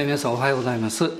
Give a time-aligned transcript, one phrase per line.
[0.00, 1.10] え皆さんおはようございます、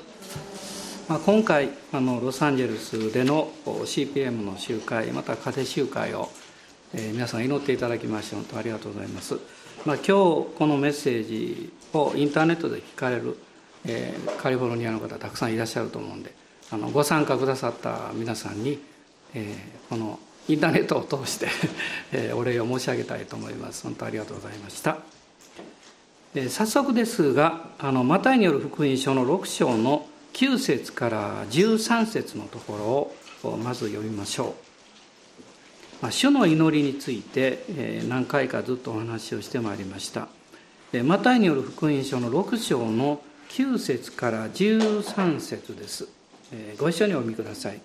[1.08, 6.28] まあ、今回あのロサンゼルスでの CPM の集会また家庭集会を、
[6.94, 9.34] え、皆さん祈っていただきまして本当ありがとうございます、
[9.84, 13.36] まあ、今日このメッセージをインターネットで聞かれる、
[13.84, 16.32] えー、カリフォルニアの方たくさんいらっしゃると思うんで
[16.70, 18.78] あのご参加くださった皆さんに、
[19.34, 21.48] えー、このインターネットを通して
[22.14, 23.82] えお礼を申し上げたいと思います。
[23.82, 25.17] 本当ありがとうございました。
[26.34, 34.54] 早速ですがあのマタイによる福音書の6章の9節から13節のところをまず読みましょう、
[36.02, 40.28] まあ、主の祈りについて、え何回かずっとお話をしてまいりました。
[41.02, 46.08] マタイによる福音書の6章の9節から13節です、
[46.52, 47.80] えご一緒にお見ください。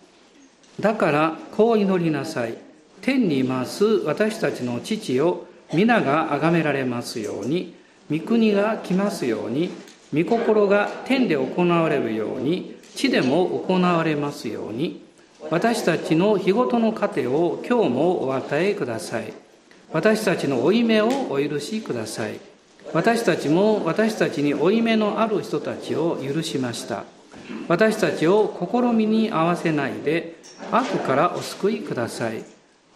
[0.80, 2.58] だからこう祈りなさい。
[3.02, 7.82] 天にいます私たちの父を皆が崇められますように。
[8.12, 9.70] 御国が来ますように
[10.14, 15.04] 御心が天で行われるように地でも行われますように
[15.50, 19.34] 私たちの日ごとの糧を今日もお与えください。
[19.92, 22.40] 私たちの負い目をお許しください。
[22.94, 27.04] 私たちも私たちに負い目のある人たちを許しました。
[27.68, 30.36] 私たちを試みに合わせないで
[30.72, 32.44] 悪からお救いください。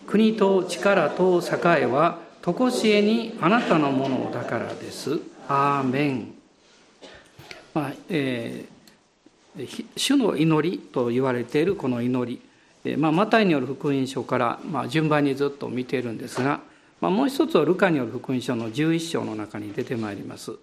[0.07, 1.85] 国と力と栄え
[2.47, 5.19] は常しえにあなたのものだからです。
[5.49, 6.33] アーメン。
[7.73, 12.41] まあえー、主の祈りと言われているこの祈り、
[12.85, 16.61] えーまあ、マタイによる福音書から、まあ、順番にずっと見ているんですが、
[17.01, 20.53] まあ、もう一つはルカによる福音書の11章の中に出てまいります。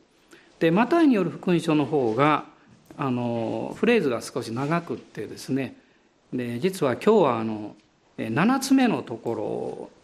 [0.61, 2.47] でマタイによる福音書の方が
[2.97, 5.77] あのフレーズが少し長くってですね
[6.33, 7.77] で実は今日はあの
[8.17, 9.35] 7つ目のとこ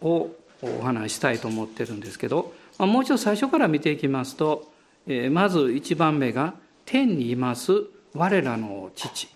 [0.01, 4.71] ろをお話したいと思ってるんですけど、まあ、もう一度最初から見ていきますと、
[5.07, 6.53] えー、まず1番目が
[6.85, 7.71] 「天にいます
[8.13, 9.27] 我らの父」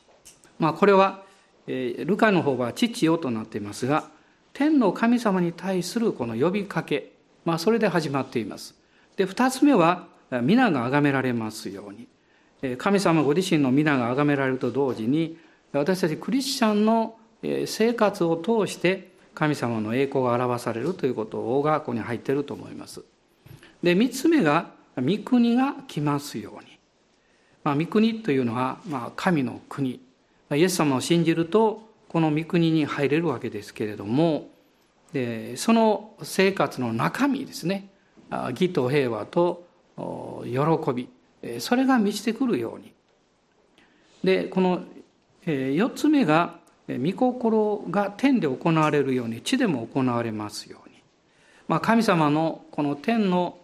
[0.59, 1.23] まあ、これは、
[1.67, 4.09] えー、ルカの方は「父よ」となっていますが
[4.53, 7.11] 天の神様に対するこの呼びかけ、
[7.43, 8.75] まあ、それで始まっています。
[9.17, 10.07] で2つ目は
[10.43, 12.07] 「皆が崇められますように」
[12.77, 15.37] 神様ご自身の皆が崇められると同時に
[15.71, 17.17] 私たちクリスチャンの
[17.65, 23.03] 生活を通して神様の栄光が表されるということがここに入っていると思います。
[23.83, 26.79] で3つ目が「御国が来ますように」
[27.63, 29.99] まあ、御国というのは、まあ、神の国。
[30.51, 34.47] イエス様を信じるとこの御国に入れるわけですけれども
[35.11, 37.89] でその生活の中身ですね。
[38.51, 39.65] 義と平和と
[40.43, 41.09] 喜び。
[41.59, 42.93] それが満ちてくるように。
[44.23, 44.83] でこの
[45.45, 50.95] 4つ目が御心が天で行われるように地でも行われますように、
[51.67, 53.57] まあ、神様のこの天の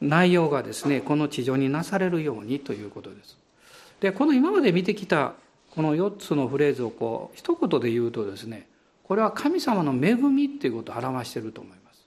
[0.00, 3.38] 内容がですねこの地上になされるようにということです。
[4.00, 5.32] でこの今まで見てきた
[5.70, 8.68] この4つのフレーズをこう一言で言うとですね
[9.04, 12.06] これは神様の恵みっていうことを表していると思います。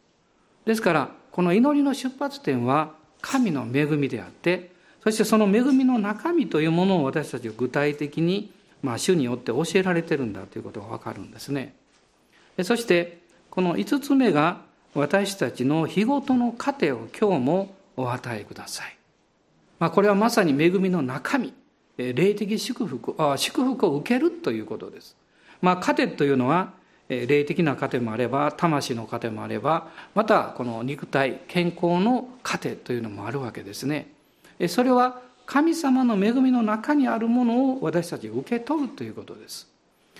[0.66, 4.72] ですからこの祈りの出発点は神の恵みであって
[5.04, 8.52] そしてその恵みの中身というものを私たちは具体的に
[8.82, 11.76] まあ、主によって教えられてるんだということがわかるんですね。
[12.64, 13.20] そして
[13.50, 14.62] この5つ目が
[14.94, 18.96] 私たちの日ごとの糧を今日もお与えください。
[19.80, 21.54] まあ、これはまさに恵みの中身、
[21.98, 25.16] 霊的祝福祝福を受けるということです。
[25.62, 26.74] まあ、糧というのは
[27.10, 34.14] 霊的な糧もあれば魂の糧もあればまたこの肉体健康の糧というのもあるわけですね。
[34.68, 39.68] それは神様の恵みの中にあるものを私たち受け取るということです。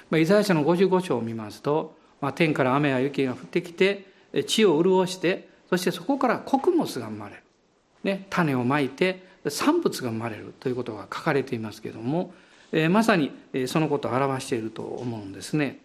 [0.10, 4.08] まあ、イザヤ書の55章を見ますと、まあ、天から雨や雪が降ってきて
[4.48, 7.44] 地を潤してそしてそこから穀物が生まれる、
[8.04, 12.34] ね、種をまいて産物が生まれるということが書かれていますけども、
[12.72, 13.32] えー、まさに
[13.68, 15.78] そのことを表していると思うんですね。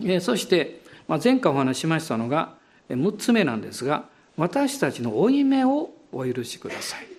[0.00, 2.54] えー、そして、まあ、前回お話ししましたのが
[2.90, 7.17] 6つ目なんですが私たちの負い目をお許しください。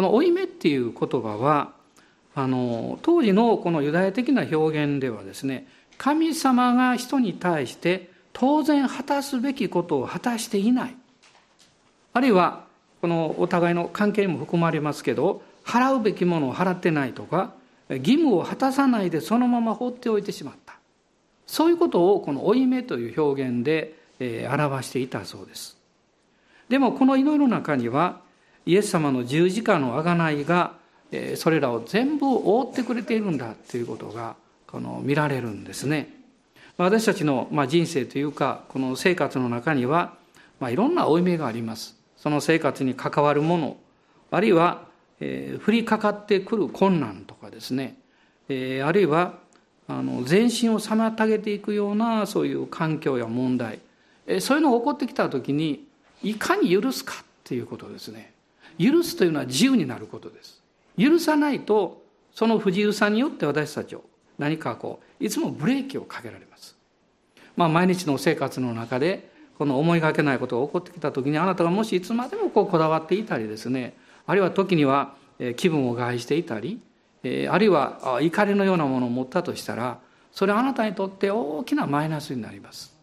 [0.00, 1.72] この「負い目」っていう言葉は
[2.34, 5.66] あの当時のこのユダヤ的な表現ではですね
[5.98, 10.96] 神様が人に対して当然果たすべきことを果たしていない。
[12.14, 12.64] あるいは
[13.02, 17.52] このお互いの関係にも含まれますけど払うべきものを払ってないとか
[17.90, 20.78] 義務を果たさないでそのまま放っておいてしまった。
[21.46, 23.98] そういうことをこの「負い目」という表現で
[24.50, 25.76] 表していたそうです。
[26.70, 28.29] でもこの祈りの中には
[28.66, 30.74] イエス様の十字架の贖いが
[31.36, 34.36] それらを全部覆ってくれているんだということが
[34.66, 36.14] この見られるんですね。
[36.76, 40.14] 私たちの人生というかこの生活の中には、
[40.60, 41.96] まあ、いろんな負い目があります。
[42.16, 43.76] その生活に関わるもの
[44.30, 44.90] あるいは
[45.20, 47.96] えー、降りかかってくる困難とかですね、
[48.48, 49.38] えー、あるいは
[49.86, 53.80] あの全身を妨げていくようなそういう環境や問題、
[54.26, 55.86] えー、そういうのが起こってきた時に
[56.22, 58.32] いかに許すかっていうことですね
[58.80, 60.62] 許すというのは自由になることです。
[60.98, 64.04] 許さないとその不自由さによって私たちを
[64.38, 66.76] 何かこういつもブレーキをかけられます。
[67.56, 73.94] まあ毎日の生活の中でこの思いがけないことが起こってきた時にあなたがもしいつまでもこうこだわっていたりですね
[74.26, 75.14] あるいは時には
[75.56, 76.80] 気分を害していたり
[77.50, 79.98] あるいは怒りのようなものを持ったとしたら
[80.32, 82.96] それはあなたにとって大きなマイナスになります。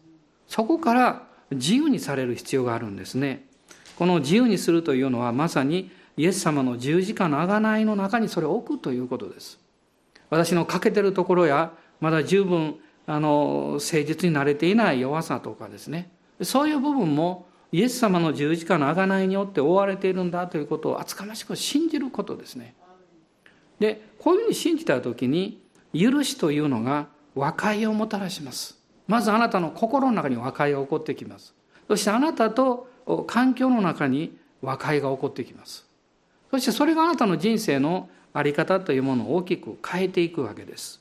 [0.48, 1.22] そこから
[1.52, 3.44] 自由にされる必要があるんですね。
[3.98, 9.58] この自由にするというのはまさにイエス様の十字架の贖いの中にそれを置くということです
[10.30, 12.76] 私の欠けてるところやまだ十分
[13.08, 16.12] あの誠実になれていない弱さとかですね
[16.42, 22.74] そういう部分もイエス様の十字架の贖いによって覆われているんだということを厚かましく信じることですね。
[23.80, 25.60] でこういうふうに信じた時に
[25.92, 28.78] 許しというのが和解をもたらします。
[29.06, 31.54] まずあなたの心の中に和解が起こってきます。
[31.88, 32.87] そしてあなたと
[33.26, 35.86] 環境の中に和解が起こってきます。
[36.50, 41.00] そしてそれがあなたの人生の在り方というものを大きく変えていくわけです。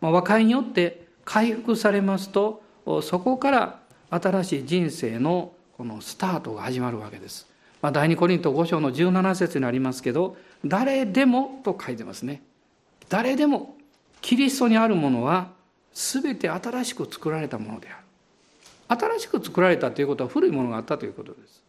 [0.00, 2.62] まあ、和解によって回復されますと
[3.02, 3.80] そこから
[4.10, 7.46] 新しい人生のこのスタートが始まるわけです。
[7.80, 12.42] まあ、第二コリント5章の17節にありますけど、誰でもと書いてますね。
[13.08, 13.76] 誰でも、
[14.20, 15.52] キリストにあるものは
[15.92, 18.07] 全て新しく作られたものである。
[18.88, 21.62] 新しく作られたということは古いものがあったということです。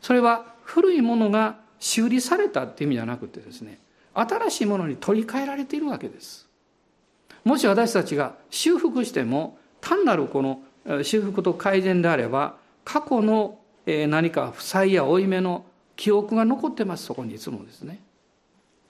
[0.00, 3.78] それは古いものが修理されたっていう意味じゃなくてですね、
[4.14, 6.48] 新しいものに取り替えられているわけです。
[7.44, 10.62] もし私たちが修復しても単なるこの
[11.02, 15.64] 修復と改善であれば過去の何か負債や負い目の
[15.96, 18.00] 記憶が残ってますそこにいつもですね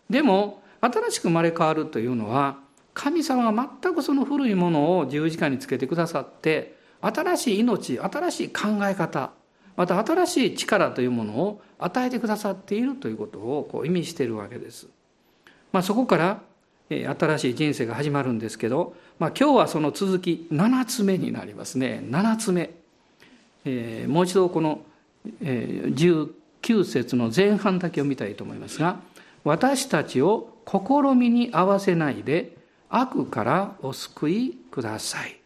[0.09, 2.59] でも新しく生まれ変わるというのは
[2.95, 9.31] 神様が全くその古いものを十字架につけてくださって新しい命新しい考え方
[9.77, 14.89] また新しい力というものを与えてくださっているということをこう意味しているわけです。
[15.73, 16.43] まあ、そこから
[16.91, 22.03] 新しい人生が始まるんですけど、まあ、今日はその続き7つ目になりますね。
[22.05, 22.71] 7つ目、
[23.65, 24.83] えー、もう一度この、
[25.41, 26.33] えー、
[26.63, 29.01] 19節の前半だけを見たいと思いますが
[29.45, 32.57] 私たちを試みに合わせないで
[32.91, 35.40] 悪からお救いください。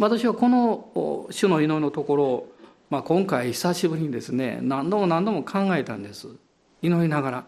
[0.00, 2.52] 私はこの主の祈りのところを、
[2.88, 6.28] まあ、今回久しぶりにですね何度も何度も考えたんです。
[6.80, 7.44] 祈りながら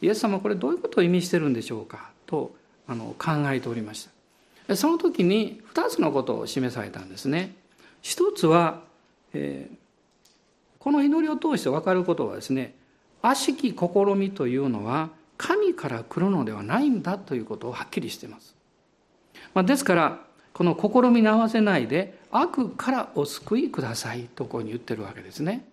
[0.00, 2.12] イエス様これどういうことを意味してるんでしょうか？
[2.26, 2.54] と
[2.86, 4.08] あの考えておりまし
[4.68, 4.76] た。
[4.76, 7.56] その時に2つのことを示されたんですね。
[8.02, 8.82] 一つは、
[9.34, 9.76] えー、
[10.78, 12.74] この祈りを通して分かることはですね
[13.20, 18.54] 悪しき試みというのは神から来るのではないんだということをはっきりしています、
[19.54, 20.25] まあ、ですから
[20.56, 25.68] この試みに合わせないで悪からお救いくださいとこうに言ってるわけですね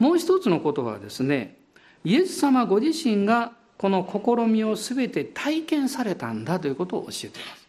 [0.00, 1.56] もう一つのことはですね
[2.02, 7.68] イエス様ご自身がこの試みを全て体験されたんだということを教えています。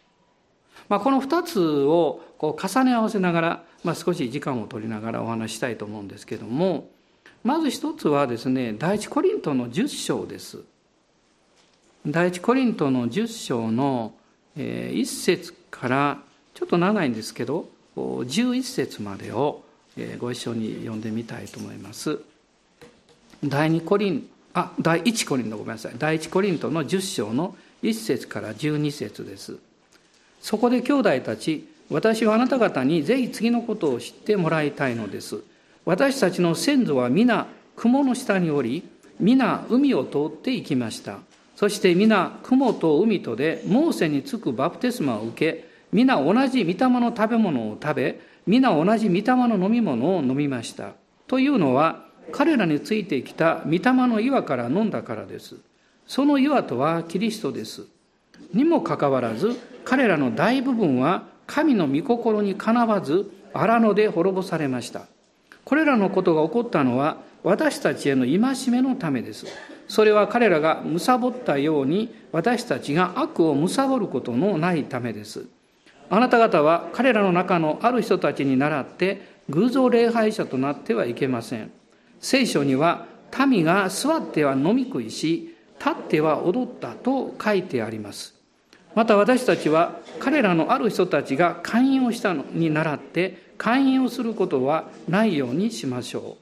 [0.88, 6.90] まあ、この2つをこう重ね合わせながら、まあ、少し時間を取りながらお話したいと思うんですけども
[7.44, 10.58] まず一つはですね第一コリントの10章です。
[12.04, 14.14] 第一コリントの10章の
[14.56, 16.22] 1節から
[16.60, 19.62] ちょっと長いんですけど11節までを
[20.18, 22.20] ご一緒に読んでみたいと思います。
[23.42, 25.94] 第2コリンあ第1コリントごめんなさい。
[25.96, 29.56] 第1コリントの10章の1節から12節です。
[30.42, 35.42] そこで兄弟たち私はあなた方にぜひ次のことを知ってもらいたいのです。
[35.86, 38.86] 私たちの先祖は皆雲の下におり
[39.18, 41.20] 皆海を通って行きました。
[41.56, 50.92] そして皆雲と海とでモーセにつくバプテスマを受け皆同じ御霊の食べ物を食べ皆同じ御霊の飲み物を飲みました
[51.26, 55.56] というのは彼らについてきた御霊の岩から飲んだからです。
[56.06, 57.84] その岩とはキリストです。
[58.52, 65.06] にもかかわらず、彼らの大部分は神の御心にかなわず、荒野で滅ぼされました。
[65.64, 69.46] これらのことが起こったのは、私たちへの戒めのためです。
[69.88, 75.46] それは彼らが貪ったように、私たちが悪を貪ることのないためです。
[76.10, 81.70] あなた方は彼らの中のある人たちに倣って、偶像礼拝者となってはいけません。
[82.20, 83.06] 聖書には
[83.48, 88.34] 民が座っては飲み食いし立っては踊ったと書いてあります。
[88.94, 96.36] また私たちは彼らのある人たちが勧誘をしたのに倣って勧誘をすることはないようにしましょ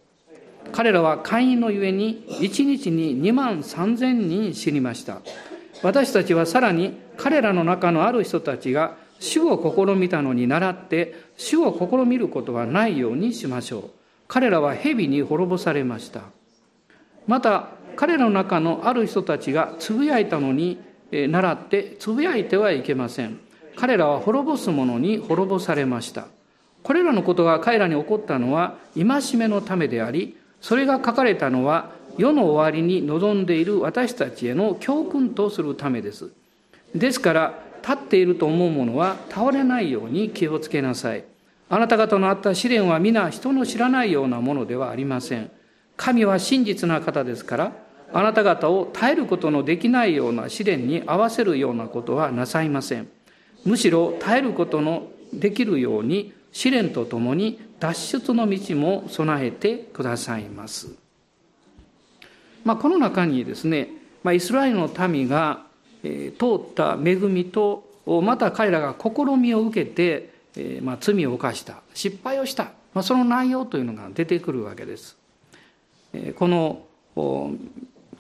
[0.64, 0.70] う。
[0.72, 5.20] 彼らは会員のゆえに1日に2万3000人死にました。
[5.82, 13.90] 私たちはさらに彼らの中のある人たちが主を試みたのに倣って主を試みることはないようにしましょう。
[14.28, 16.22] 彼らは蛇に滅ぼされました。
[17.26, 20.78] また彼らの中のある人たちがつぶやいたのに
[21.10, 23.40] 倣ってつぶやいてはいけません。
[23.76, 26.26] 彼らは滅ぼす者に滅ぼされました。
[26.82, 36.30] これらのことが彼らに起こったのは戒めのためでありそれが書かれたのは世の終わりに臨んでいる私たちへの教訓とするためです。
[36.94, 41.25] ですから立っていると思う者は倒れないように気をつけなさい。
[41.70, 45.50] あなた方のあった試練は皆人の知らないようなものではありません。
[45.97, 47.73] 神は真実な方ですから
[48.12, 53.08] あなた方を耐えることのできないような試練に合わせるようなことはなさいません。
[53.64, 60.97] むしろ耐えることのできるように試練とともに脱出の道も備えてくださいます。
[62.64, 63.88] まあ、この中にですね、
[64.23, 65.66] まあ、イスラエルの民が、
[66.38, 67.85] 通った恵みと
[68.23, 75.17] また彼らが試みを受けて、まあ、罪を犯した失敗をした、まあ、その内容というのが出てくるわけです。
[76.37, 76.83] この
[77.15, 77.53] 御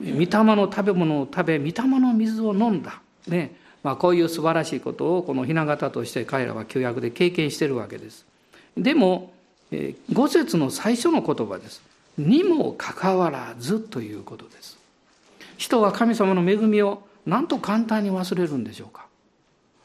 [0.00, 8.26] 霊の食べ物を食べ御霊の水を飲んだ、ねまあ、こういう素晴らしいことをこの雛形として彼らは旧約で経験してるわけです。
[8.76, 9.32] でも
[10.12, 11.82] 五節の最初の言葉です。
[12.18, 14.76] にもかかわらずということです。
[15.56, 19.06] 人は神様の恵みをなんと簡単に忘れるんでしょうか？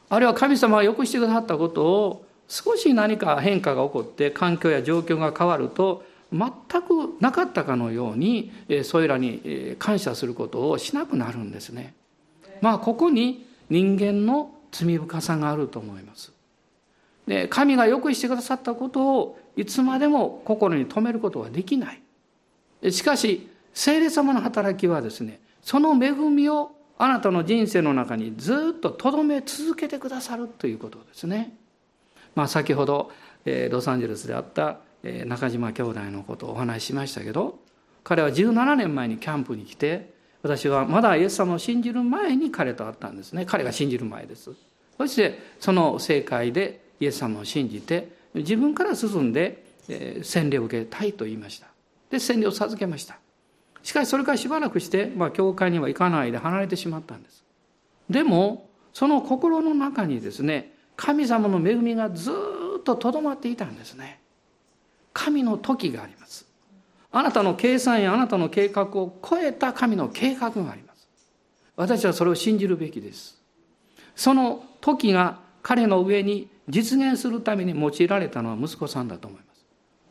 [0.08, 8.50] あるいは神様がよくしてくださったことを少し何か変化が起こって環境や状況が変わると全くなかったかのように
[8.82, 11.94] それらに感謝することをしなくなるんですね。
[12.60, 16.32] まあここに人間の罪深さがあると思います。
[17.26, 22.92] で神がよくしてくださったことをいつまでも心に留めることはできない。
[22.92, 31.56] しかし聖霊様の働きはですねその恵みをあなたの人生の中にずっととどめ続けてくださるということですね。
[32.34, 33.10] まあ、先ほど
[33.70, 34.78] ロサンゼルスであった
[35.26, 37.58] 中島兄弟のことをお話ししましたけど
[38.02, 43.46] 彼は17年前にキャンプに来て私はまだイエス様を信じる前に彼と会ったんですね。
[43.46, 44.50] 彼が信じる前です。
[44.98, 49.64] そしてその正解でイエス様を信じて自分から進んで
[50.22, 51.66] 洗礼を受けたいと言いました。
[52.10, 53.18] で洗礼を授けました。
[53.84, 57.44] しかしそれからしばらくして、まあ、教会には行かないで離れてしまったんです
[58.10, 64.20] でもその心の中にですね神様の恵みがずっととどまっていたんですね
[65.12, 66.44] 神の時があります
[67.16, 71.08] あなたの計算やあなたの計画を超えた神の計画があります。
[71.76, 73.40] 私はそれを信じるべきです。
[74.16, 79.64] その時が彼の上に実現するために用いられたのは息子さんだと思います。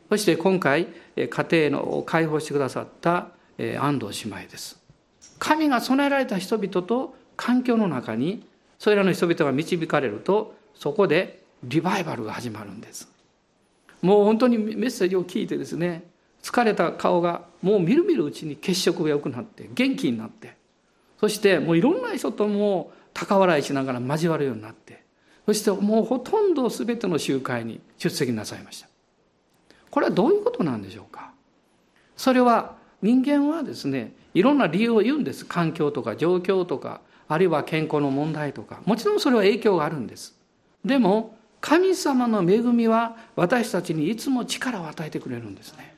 [0.08, 1.26] そして今回、家
[1.68, 4.80] 庭の解放してくださった安藤姉妹です。
[5.38, 8.46] 神が備えられた人々と環境の中に
[8.78, 13.08] それらの人々が導かれるとそこでリバイバルが始まるんです。
[14.02, 16.04] もう本当にメッセージを聞いてですね
[16.42, 20.56] 疲れた顔がもうみるみるうちに血色が良くなって元気になって
[21.18, 25.02] そしてもういろんな人とも高笑いしながら交わるようになって
[25.46, 28.88] そしてもうほとんど全ての集会に出席なさいました
[29.90, 31.32] これはどういうことなんでしょうか
[32.14, 35.44] それは人間はですねいろんな理由を言うんです。
[35.44, 38.80] 環境とか状況とかあるいは健康の問題とか。
[38.86, 40.34] もちろんそれは影響があるんです。
[40.82, 45.94] でも神様の恵みは私たちにいつも力を与えてくれるんですね。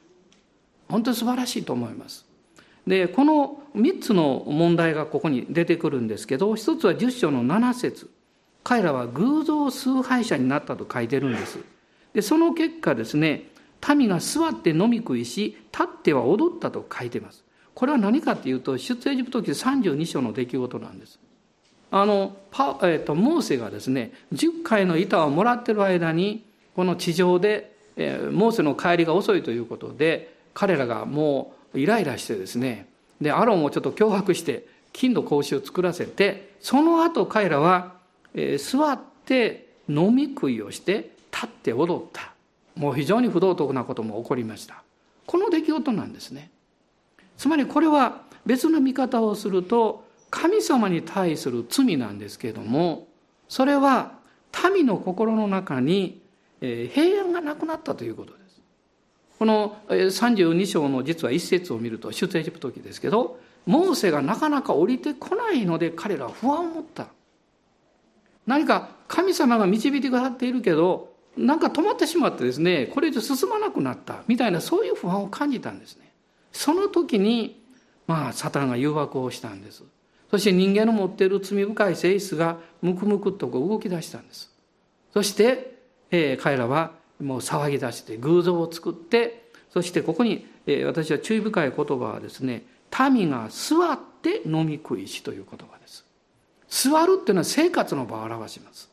[0.88, 2.26] 本当に素晴らしいと思います。
[2.88, 8.10] でこの3つの問題がここに出てくるんですけど一つは10章の7節。
[8.64, 11.60] 彼らは偶像崇拝者になったと書いてるんです。
[12.14, 13.54] でその結果ですね
[13.94, 17.44] 民が座って飲み食いし立っては踊ったと書いてます。
[17.74, 21.18] これは何かっていうと出エジプト記32章の出来事なんです。
[21.90, 32.88] あのパ、えーと、モーセがですね10回の板をもらってる間にこの地上で、えー、モーセの帰りが遅いということで彼らがもうイライラしてですね
[33.20, 37.94] でアロンをちょっと脅迫して金の格子を作らせてその後彼らは、
[38.34, 42.32] えー、座って飲み食いをして立って踊った
[42.76, 44.82] もう非常に不道徳なことも起こりました。
[45.26, 46.50] この出来事なんですね。
[47.36, 53.08] つまりこれは別の見方をすると神様に対する罪なんですけれども
[53.48, 54.12] それは
[54.72, 56.22] 民の心の中に
[56.60, 58.60] 平安がなくなったということです。
[59.38, 67.08] この32章の実は一節を見ると出エジプト記ですけどモーセがなかなか降りてこないので彼らは不安を持った。
[68.46, 76.06] 何か神様が導いてくださっているけどなんか止まってしまってですねこれ以上進まなくなったみたいなそういう不安を感じたんですね
[76.56, 77.62] その時に、
[78.06, 79.84] まあ、サタンが誘惑をしたんです。
[80.30, 84.50] そして人間の持っている罪深い性質がムクムクとこう動き出したんです。
[85.12, 85.76] そして、
[86.10, 92.64] えー、彼らはもう騒ぎ出して偶像を作って、そしてここに、えー、私は注意深い言葉はですね、
[93.10, 96.06] 民が座って飲み食いしという言葉です。
[96.68, 98.90] 座るっていうのは生活の場を表します。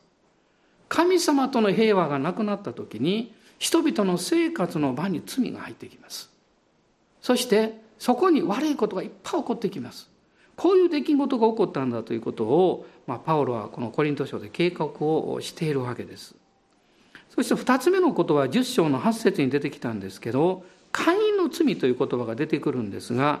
[0.88, 6.30] 神様との平和がなくなった時に、人々の生活の場に罪が入ってきます。
[7.22, 10.10] そして、そこに悪いことがいっぱい起こってきます。
[10.56, 16.34] こういう出来事が起こったんだということを、まあ、パウロはこのコリント書で計画をしているわけです。
[17.34, 23.40] そして二つ目のことは10章の8節に出てきたんですけど、会員の罪という言葉が出てくるんですが、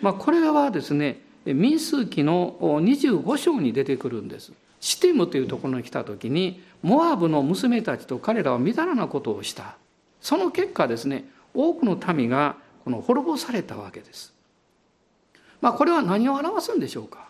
[0.00, 4.52] まあ、これはですね、民数記の25章に出てくるんです。
[4.80, 9.76] シティムというところに来た時に、モアブの娘たちと彼らはみだらなことをした。
[10.20, 14.34] その結果ですね、多くの民がこの滅ぼされたわけです。
[15.60, 17.28] まあ、これは何を表すんでしょうか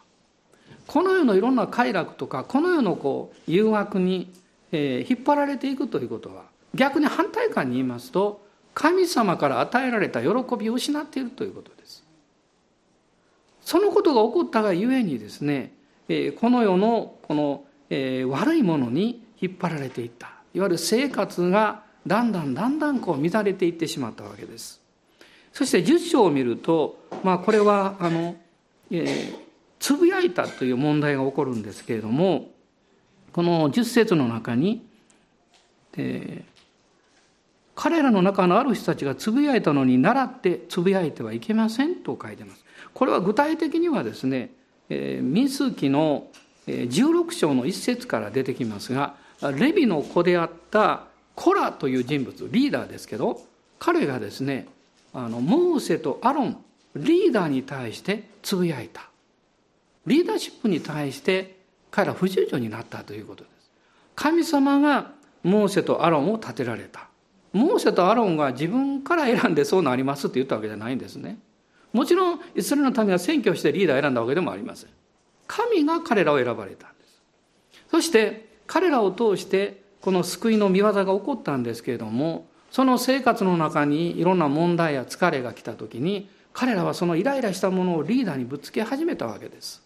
[0.86, 4.32] この世のいろんな快楽とかこの世のこう誘惑に、
[4.72, 12.04] え、引っ張られていくということは逆に反対感に言いますと神様から与えられた喜びを失っているということです。
[13.62, 15.72] そのことが起こったがゆえにですね、
[16.08, 17.64] この世のこの、
[18.28, 24.80] 悪いものに引っ張られていったいわゆる生活がだんだんだんだんこう乱れていってしまったわけです。
[25.52, 28.36] そして10章を見ると、まあ、これはあの、
[28.90, 29.36] えー、
[29.78, 32.50] つぶやいたという問題が起こるんですけれども
[33.32, 34.86] この10節の中に、
[35.96, 36.62] えー、
[37.74, 42.64] 彼らの中のある人たちがつぶやいたのに習ってつぶやいてはいけませんと書いてます。
[42.92, 44.50] これは具体的にはですね、
[44.88, 46.28] えー、民数記の
[46.66, 49.14] 16章の一節から出てきますが
[49.56, 53.40] レビの子であったコラという人物リーダーですけど
[53.78, 54.66] 彼がですね
[55.12, 56.64] あのモーセとアロン
[56.96, 59.08] リーダーに対してつぶやいた。
[60.06, 61.56] リーダーシップに対して
[61.90, 63.70] 彼ら不従順になったということです。
[64.14, 67.08] 神様がモーセとアロンを立てられた。
[67.52, 71.38] モーセとアロンが自分から選んでそうなりますって言ったわけじゃないんですね。
[71.96, 74.90] もちろんイスラエルの民は選挙してリーダーを選んだわけでもありません
[75.46, 77.22] 神が彼らを選ばれたんです
[77.90, 89.82] そして彼らを通してこの救いの見業が起こったんですけれどもその生活の中にいろんな問題や疲れが来た時に彼らはそのイライラしたものをリーダーにぶつけ始めたわけです。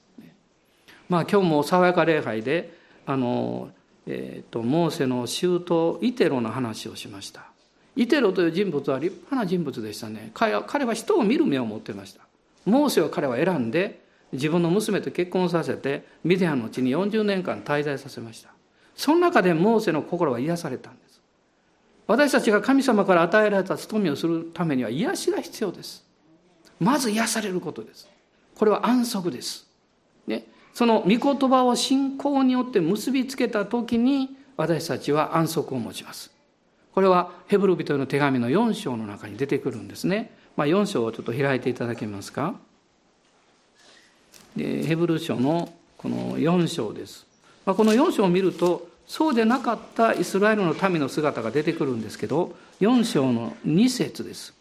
[1.09, 3.71] まあ今日も爽やか礼拝であの、
[4.07, 7.50] えーと、モーセの舅イテロの話をしました。
[7.97, 10.31] イテロという人物は立派な人物でしたね。
[10.35, 12.23] 彼は彼は人を見る目を持ってました。
[12.65, 14.01] モーセを彼は選んで
[14.33, 18.51] 自分の娘と結婚させてミディアンの地に40年間滞在させました。
[18.95, 21.21] その中でモーセの心は癒されたんです。
[22.07, 26.05] 私たちが神様から与えられた務めをするためには癒しが必要です。
[26.79, 28.09] まず癒されることです。
[28.57, 29.67] これは安息です。
[30.27, 36.31] ね、その御言葉を信仰によって結びつけた時に私たちは安息を持ちます。
[36.95, 40.35] これはヘブル人への手紙の4章の中に出てくるんですね。
[40.57, 42.55] まあ、4章をちょっと開いていただけますか。
[44.57, 47.27] でヘブル書のこの4章です。
[47.65, 54.55] まあ、この4章を見るとそうでなかったイスラエルの民の姿が出てくるんですけど4章の2節です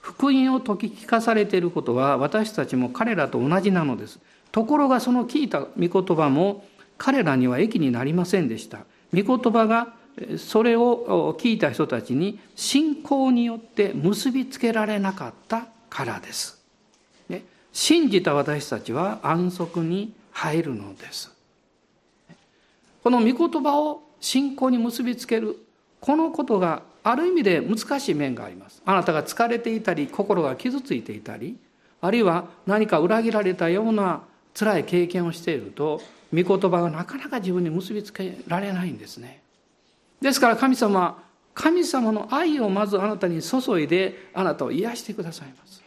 [0.00, 4.18] 福音を説き聞かされていることは私たちも彼らと同じなのです
[4.50, 6.64] ところがその聞いた御言葉も
[6.96, 8.78] 彼らには益になりませんでした
[9.12, 9.92] 御言葉が
[10.36, 16.60] それを聞いた人たちに信仰によって結びつけられなかったからです。
[17.72, 21.32] 信じた私たちは安息に入るのです。
[23.02, 25.58] この御言葉を信仰に結びつける
[26.00, 31.56] このことがある意味で難しい面がありますあなたが疲れていたり心が傷ついていたり
[32.00, 34.22] あるいは何か裏切られたような
[34.54, 36.00] 辛い経験をしていると
[36.32, 39.41] 御言葉がなかなか自分に結びつけられないんですね
[40.22, 41.18] ですから神様は
[41.52, 45.82] 神様の愛をまずあなたに注いであなたを癒してくださいます。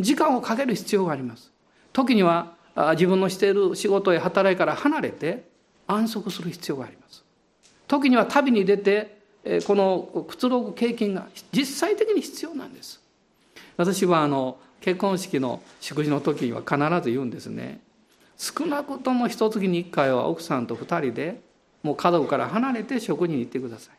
[0.00, 1.50] 時間をかける必要があります。
[1.92, 2.54] 時には
[2.92, 5.44] 自分のしている仕事や働きから離れて
[5.86, 7.24] 安息する必要があります。
[7.86, 9.22] 時には旅に出て
[9.66, 13.00] このくつろぐ経験が実際的に必要なんです。
[13.76, 17.80] 私はあの結婚式の祝辞の時には必ず言うんですね。
[18.36, 21.40] 少なくとも一月に一回は奥さんと二人で
[21.82, 23.90] もう家族から離れて食事に行ってくださ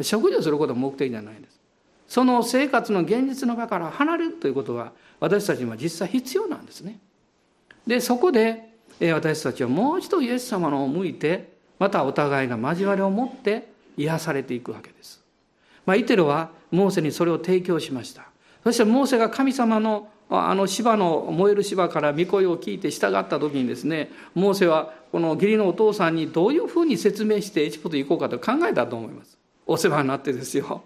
[0.00, 1.60] い食事をすることは目的じゃないんです
[2.08, 6.98] その生活の現実の場から離れるということは私たちには実際必要なんですね
[7.86, 15.22] でそこで私たちはもう一度イエス様のを向いてまたお互いが交わりを持って癒されていくわけです。
[15.84, 18.28] まあ、イテロはモーセにそれを提供しました。
[18.62, 29.38] そしてモーセが神様のあの芝の燃える芝から御声を聞いて従った時にですねモーセはこの義理のお父さんにどういうふうに説明してエジプト行こうかと考えたと思います。
[29.64, 30.82] お世話になってですよ。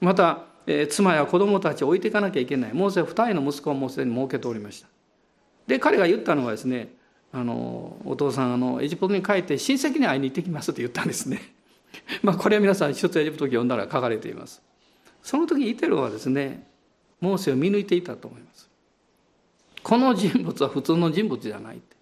[0.00, 2.72] また、えー、妻や子供たちを置いていかなきゃいけない。
[2.72, 4.88] モーセ二人の息子をもうすでに設けておりました。
[5.66, 6.94] で彼が言ったのはですね
[7.30, 11.42] あのお父さんあのエジプトに帰って親戚に会いに行ってきますと言ったんですね。
[12.24, 14.62] まあこれは皆さん一つエジプト記読んだら書かれています。
[15.22, 16.66] その時イテロはですね
[17.20, 18.70] モーセを見抜いていたと思います。
[19.82, 21.97] この人物は普通の人物じゃないって。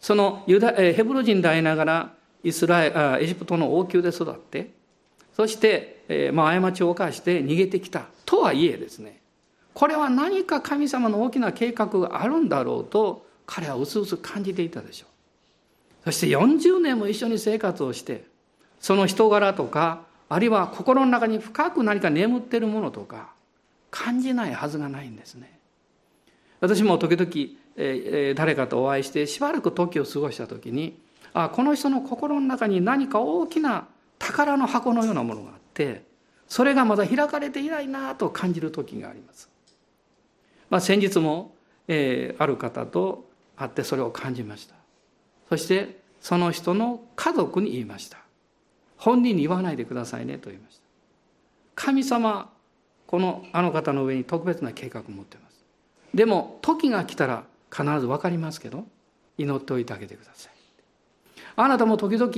[0.00, 4.70] そのユダヘブロ人でありながらイスラエエジプトの王宮で育って
[5.34, 9.20] そして、えー、まあ、過ちを犯して逃げてきたとはいえですね。
[9.72, 15.08] これは何か神様の大きな計画があるんだろうと彼はうすうす感じていたでしょう。
[16.06, 18.24] そして40年も一緒に生活をして
[18.80, 23.30] その人柄とかあるいは心の中に深く何か眠っているものとか
[23.90, 25.58] 感じないはずがないんですね。
[26.60, 27.30] 私も時々、
[27.78, 31.00] え、誰かとお会いしてしばらく時を過ごした時に
[31.32, 33.86] あこの人の心の中に何か大きな
[34.18, 36.02] 宝の箱のようなものがあって
[36.48, 39.48] それがまだ開かれていないなと感じる時があります。
[40.70, 41.54] まあ、先日も、
[41.86, 44.74] えー、ある方と会ってそれを感じました。
[45.48, 48.18] そしてその人の家族に言いました。
[48.96, 50.82] 本人に言わないでくださいねと言いました。
[51.74, 52.50] 神様
[53.06, 55.64] このあの方の上に特別な計画を持っています。
[56.14, 58.86] でも時が来たら必ず分かりますけど
[59.36, 60.52] 祈っておいてあげてください。
[61.56, 62.32] あなたも時々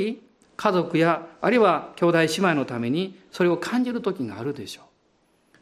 [0.57, 4.85] 家族やあるいは兄弟姉妹のためにそれを感じる時があるでしょう。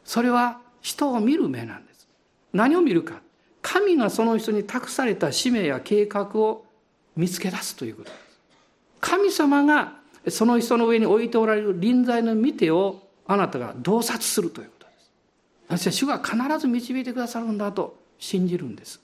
[0.03, 2.07] それは人を見る目なんです。
[2.53, 3.21] 何を見るか。
[3.61, 6.65] 神がその人に託された使命や計画を
[7.15, 8.21] 見つけ出すということです。
[9.01, 9.93] 神様が
[10.27, 14.91] その人の上に置いておられる臨在の見てをあなたが洞察するということで
[15.79, 15.91] す。
[15.91, 18.99] 私は主が必ず導いてくださるんだと信じるんです。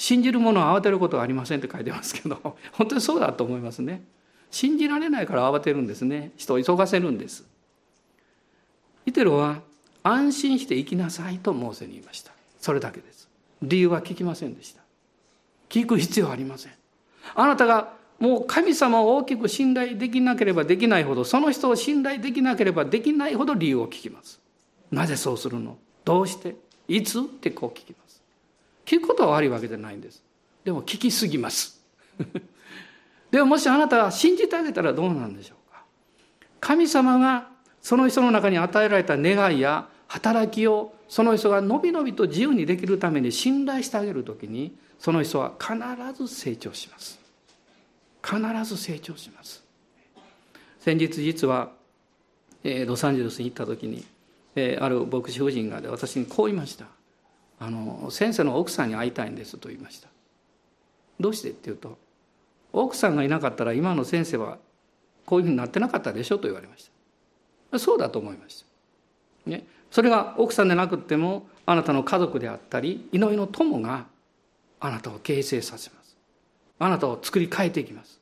[0.00, 4.02] 信じる者は慌てることはありませんって書いてますけど 本当にそうだと思いますね。
[4.50, 6.32] 信じられないから慌てるんですね。
[6.38, 7.44] 人を急がせるんです。
[9.04, 9.60] イテロは
[10.02, 12.32] 安心して生きなさいとモーセに言いました。
[12.58, 13.28] それだけです。
[13.60, 14.80] 理由は聞きませんでした。
[15.68, 16.72] 聞く必要はありません。
[17.34, 24.40] あなたがもう神様を大きく信頼できなければできないほどその人を信頼できなければできないほど理由を聞きます。
[24.90, 25.76] なぜそうするの？
[26.06, 26.56] どうして？
[26.88, 27.20] いつ？
[27.20, 28.09] ってこう聞きます。
[28.90, 30.20] 聞くことは悪いわけじゃないんです。
[30.64, 31.80] でも聞きすぎます。
[33.30, 35.84] でももしあなたが信じてあげたらどうなんでしょうか。
[36.58, 45.72] 神様がその人の中に与えられた願いや働きをその人がのびのびと自由にできるために信頼してあげるときにその人は必
[46.12, 47.20] ず成長します。
[48.24, 49.62] 必ず成長します。
[50.80, 51.70] 先日実は、
[52.64, 54.04] えー、ロサンゼルスに行った時に、
[54.56, 56.86] えー、ある牧師夫人がで私にこう言いました。
[57.60, 60.08] あの先生の奥さんに会いたいんですと言いました。
[61.20, 61.98] どうしてって言うと
[62.72, 64.58] 奥さんがいなかったら今の先生は
[65.26, 66.90] こういうふうになってなかったでしょと言われまし
[67.70, 67.78] た。
[67.78, 68.64] そうだと思いまし
[69.44, 69.50] た。
[69.50, 69.66] ね。
[69.90, 74.06] それが奥さんでなくってもあなたの家族であったり祈りの友が
[74.80, 76.16] あなたを形成させます。
[76.78, 78.18] あなたを作り変えていきます。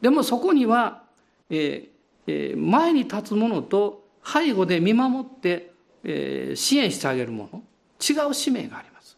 [0.00, 1.02] でもそこには、
[1.50, 1.88] えー
[2.26, 5.72] えー、前に立つものと背後で見守って、
[6.04, 7.62] えー、支援してあげるもの
[8.00, 9.16] 違う使命があります、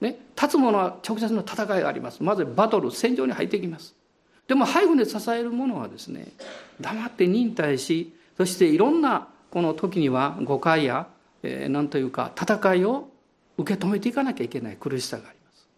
[0.00, 2.22] ね、立つものは直接の戦いがあります。
[2.22, 3.94] まずバトル戦場に入っていきます。
[4.46, 6.28] でも背後で支えるものはですね
[6.80, 11.06] 黙って忍耐しそしていろんなこの時には誤解や
[11.44, 13.10] えー、というか戦いを
[13.58, 15.68] 受け止めていかなきゃいけない苦しさがあります。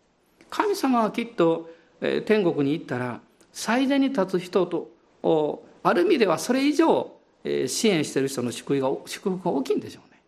[0.48, 1.68] 神様はきっと、
[2.00, 3.20] えー、天国に行ったら
[3.52, 4.88] 最善に立つ人と
[5.82, 7.10] ある意味ではそれ以上、
[7.42, 10.20] えー、支援している人の祝福が祝福が大きいんでしょうね。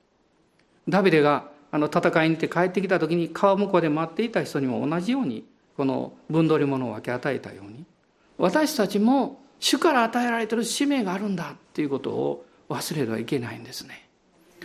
[0.88, 5.44] ダビデがあの戦いに行って帰ってきた時に川向こうで待っていた人にも同じように
[5.76, 7.84] この分取り物を分け与えたように
[8.38, 14.08] 私たちも主から与えられてる使命があるんだっていうことを忘れてはいけないんですね。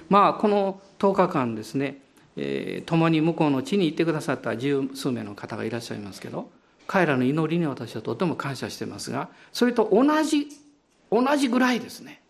[0.09, 1.99] まあこの10日間ですね、
[2.35, 6.49] えー、共に向こうの地に行ってくださった十数名の方がいらっしゃいますけど
[6.87, 10.47] 彼らの祈りに私はとても感謝してますがそれと同じ
[11.11, 12.21] 同じぐらいですね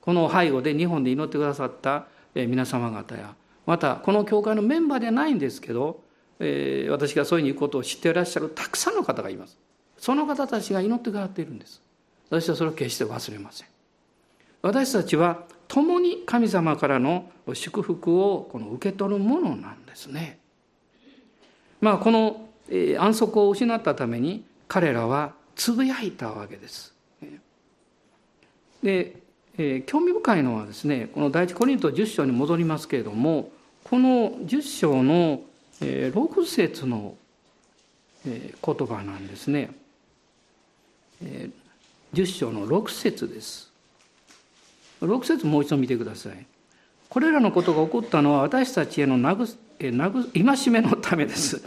[0.00, 3.34] この背後で日本で祈ってくださった皆様方や
[3.66, 6.02] またこの教会のメンバーではないんですけど、
[6.38, 9.58] えー、私がそういうふうに行くことを知っていらっしゃるたくさんの方がいます
[9.98, 11.82] その方たちが祈ってくださっているんです
[12.30, 13.68] 私はそれを決して忘れません
[14.62, 20.38] 私たちは共に神様からの祝福をこの受け取るものなんですね。
[21.80, 22.48] まあこの
[22.98, 26.92] 安息を失ったために彼らはつぶやいたわけです。
[28.82, 29.19] で、
[29.62, 33.50] えー、興味深いのはですねこの第一コリント10章に戻りますけれども
[33.84, 35.42] この10章の
[35.82, 37.14] え6節の
[38.26, 39.70] え言葉なんですね。
[41.22, 41.48] え
[42.12, 43.70] 10章の6節です。
[45.00, 46.46] 6節もう一度見てください。
[47.08, 51.62] これらのことが起こったのは私たちへの慰めのためです。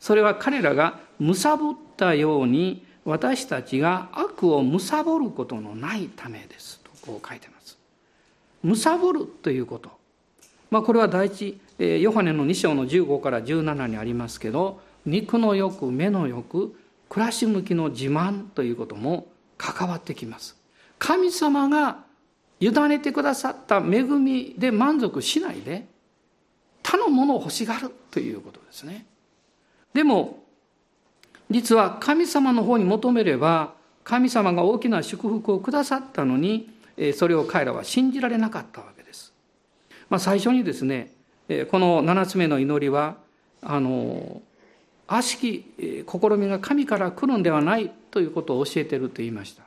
[0.00, 6.77] それは彼らが貪ったように私たちが悪を貪ることのないためです
[7.08, 7.78] こう書いてます。
[8.62, 9.90] 貪るということ。
[10.70, 16.76] まあこれは第一、ヨハネの2章の15から17にありますけど、肉の欲、目の欲、
[17.08, 20.56] 暮らし向きの自慢ということも関わってきます。
[20.98, 22.04] 神様が
[22.60, 25.86] 委ねてくださった恵みで満足しないで、
[26.82, 29.06] 他のものを欲しがるということですね。
[29.94, 30.42] でも、
[31.50, 33.72] 実は神様の方に求めれば、
[34.04, 36.68] 神様が大きな祝福をくださったのに、
[37.14, 39.32] それを彼らは信じられなかったわけです。
[40.10, 41.12] まあ、最初にですね、
[41.70, 43.16] この7つ目の祈りは、
[43.62, 44.42] あの、
[45.06, 49.62] 悪しき試みが神から来るんではないということを教えていると言いました。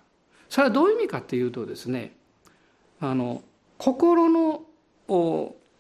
[0.50, 2.14] それはどういう意味かというとですね、
[3.00, 3.42] あの、
[3.78, 4.64] 心の、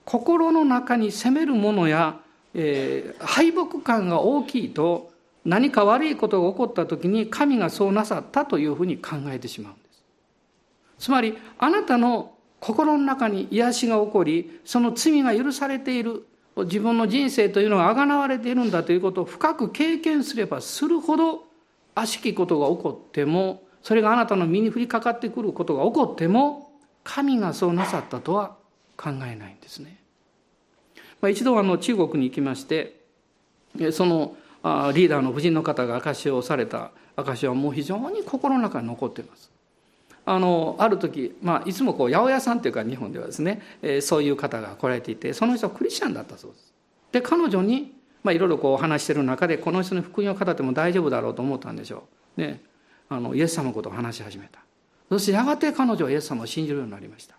[0.05, 2.19] 心の中に責めるものや、
[2.53, 5.11] えー、敗北感が大きいと
[5.45, 9.73] 何か悪いことが起こった時に神がそうなさったというふうに考えてしまう。
[11.01, 21.45] つまり、あなたの心の中に癒しが起こり、その罪が許されている、自分の人生というのが贖われているんだということを深く経験すればするほど
[21.95, 26.71] 悪しきことが起こってもそれがあなたの身に降りかかってくることが起こっても
[27.03, 28.57] 神がそうなさったとは
[28.97, 29.97] 考えないんですね。
[31.21, 32.99] まあ、一度あの中国に行きまして
[33.91, 34.35] その
[34.93, 39.49] リーダーの夫人の方が証しをされた証しはもう非常に心の中に残っています。
[40.25, 46.73] あのある時、まあ、いつもこう八百屋さんというか日本ではですね、えー、そういう方が来られていてその人はクリスチャンだったそうです。
[47.11, 52.03] で彼女に、まあ、いろいろこう話してる中でこの人に福音を語っても大丈夫だろうと思ったんでしょ
[52.37, 52.41] う。
[52.41, 52.61] ね、
[53.09, 54.59] あのイエス様のことを話し始めた。
[55.09, 57.35] そしてやがて彼女はイエス様を信じるようになりました。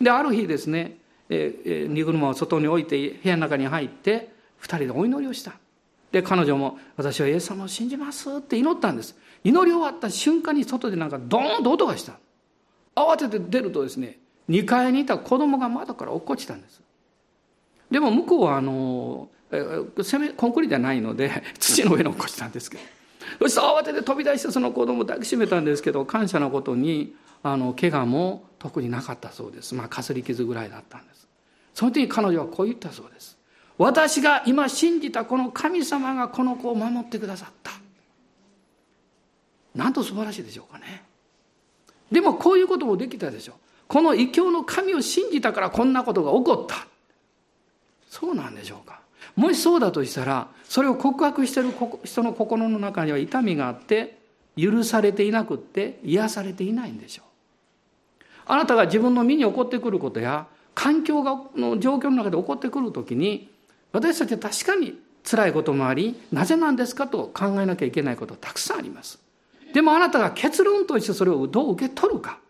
[0.00, 0.96] である日ですね、
[1.28, 5.52] えー、荷車を外に置いて部屋の中に入って二人でお祈りをした。
[6.10, 9.14] で彼女も「私はイエス様を信じます」って祈ったんです。
[9.44, 12.18] 祈り終わった瞬間に外でなんかドーンと音がした。
[12.94, 16.80] 慌てて出るとですね、2階にいた子供が窓から落っこちたんです。
[17.90, 22.82] でも向こうはあの、攻め、コンクリートじゃないので、 土の上に落っこちたんですけど。
[23.40, 29.74] そして慌てて飛び出してその子供を抱きしめたんですけど、感謝なことに、あの、怪我も特になかったそうです。
[29.74, 31.28] まあ、かすり傷ぐらいだったんです。
[31.74, 33.38] その時に彼女はこう言ったそうです。
[33.76, 37.70] 私が今信じたこの神様がこの子を守ってくださった。
[39.78, 41.04] なんと素晴らしいでしょうかね。
[42.10, 43.56] でもこういうこともできたでしょう。
[43.86, 46.88] この異教の神を信じたからこんなことが起こった。
[48.10, 49.00] そうなんでしょうか。
[49.36, 51.68] もしそうだとしたら、それを告白してる
[52.02, 54.18] 人の心の中には痛みがあって、
[54.56, 58.24] 許されていなくって、癒されていないんでしょう。
[58.46, 63.48] あなたが自分の身に起こってくることや、環境がの状況の中で起こってくるときに、
[63.92, 69.27] 私たちは確かに辛いこともあり、なぜなんですかと考えなきゃいけないことたくさんあります。
[69.78, 72.40] でもあなたが結論としてそれをどう受け取るか。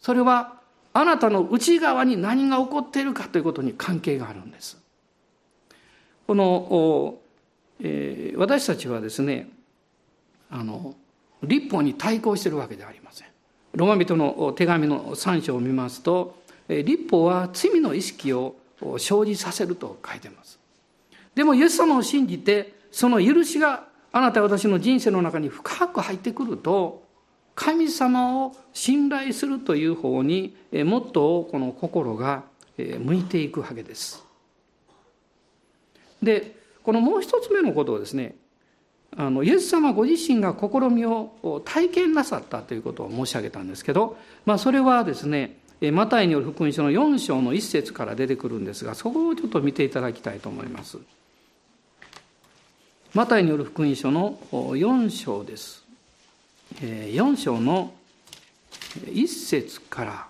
[0.00, 0.54] それは
[0.94, 4.82] あなたの内側に何が起こっているかということに関係があるんです。
[6.26, 7.18] この、
[7.78, 9.50] えー、私たちはですね、
[10.50, 10.94] あの、
[11.42, 13.28] 立法に対抗しているわけではありません。
[13.74, 18.56] ロマ人の手紙の3章を見ますと、立法は罪の意識を
[18.96, 20.58] 生じさせると書いてます。
[21.34, 27.02] でもイエス様を信じて、その許しがあなた私の人生の中に深く入ってくると、
[27.54, 32.44] 神様を信頼するという方にもっとこの心が
[32.76, 34.24] 向いていくわけです。
[36.22, 38.36] で、このもう一つ目のことをですね、
[39.16, 45.58] あのイエス様ご自身が試みを体験なさったということを申し上げたんですけど、まあ、それはですね
[45.92, 50.98] マタイによる福音書の4章の一節から出てくるんですがそこをちょっと見ていただきたいと思います。
[53.14, 55.84] マタイによる福音書の4章です。
[56.80, 57.92] 4章の
[59.04, 60.26] 1節から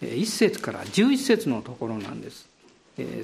[0.00, 2.48] 1節から11節のところなんです。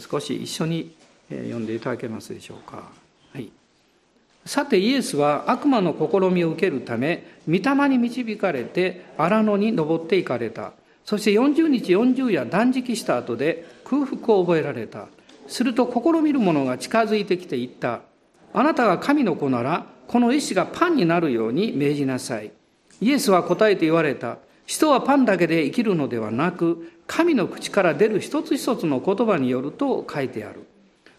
[0.00, 0.92] 少し一緒に
[1.30, 2.82] 読んでいただけますでしょうか。
[3.32, 3.48] はい、
[4.44, 10.72] さてイエスは悪魔の試みを受けるため御霊に導かれて荒野に登っていかれた。
[11.04, 15.06] そして40日40夜断食した後で空腹を覚えられた。
[15.48, 18.02] すると試みる者が近づいてきて言った。
[18.52, 22.52] あなたが神の子なら、この石がパンになるように命じなさい。
[23.00, 24.38] イエスは答えて言われた。
[24.66, 30.66] 人はパンだけで生きるのではなく、神の口から出る一つ一つの言葉によると書いてある。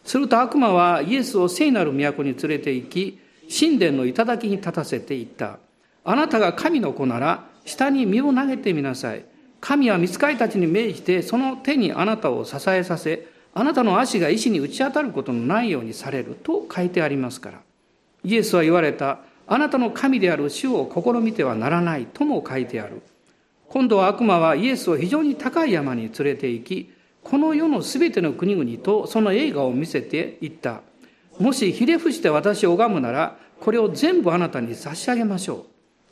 [0.03, 3.19] すると悪魔はイエスを聖なる都に連れて行き、
[3.59, 5.57] 神殿の頂に立たせていった。
[6.03, 9.25] あなたが神の子なら、下に身を投げてみなさい。
[9.61, 13.27] 神は見つかりたちに命じて、その手にあなたを支えさせ、
[13.59, 17.59] あなたの足が石に打ち当たることのないようにされると書いてありますから。
[18.23, 19.19] イエスは言われた。
[19.47, 23.01] あなたの神である主を試みてはならないとも書いてある。
[23.67, 30.79] 今度は悪魔はイエスを非常に高い山に連れて行き、この世のすべての国々とその映画を見せていった。
[31.37, 35.65] もしひれ伏して私を拝むなら、これを全部あなたに差し上げましょ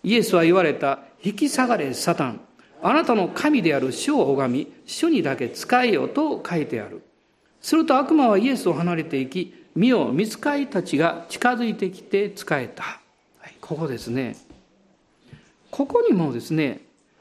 [0.03, 0.07] う。
[0.07, 0.99] イエスは言われた。
[1.23, 2.41] 引き下がれ、サタン。
[2.83, 7.03] あなたの神である主を拝み、主にだけ仕えよと書いてある。
[7.67, 13.01] すると悪魔はイエスを離れていき、見よ、見つかりたちが近づいてきて仕えた。
[13.59, 14.37] ここですね。
[15.69, 16.79] ここにもですね、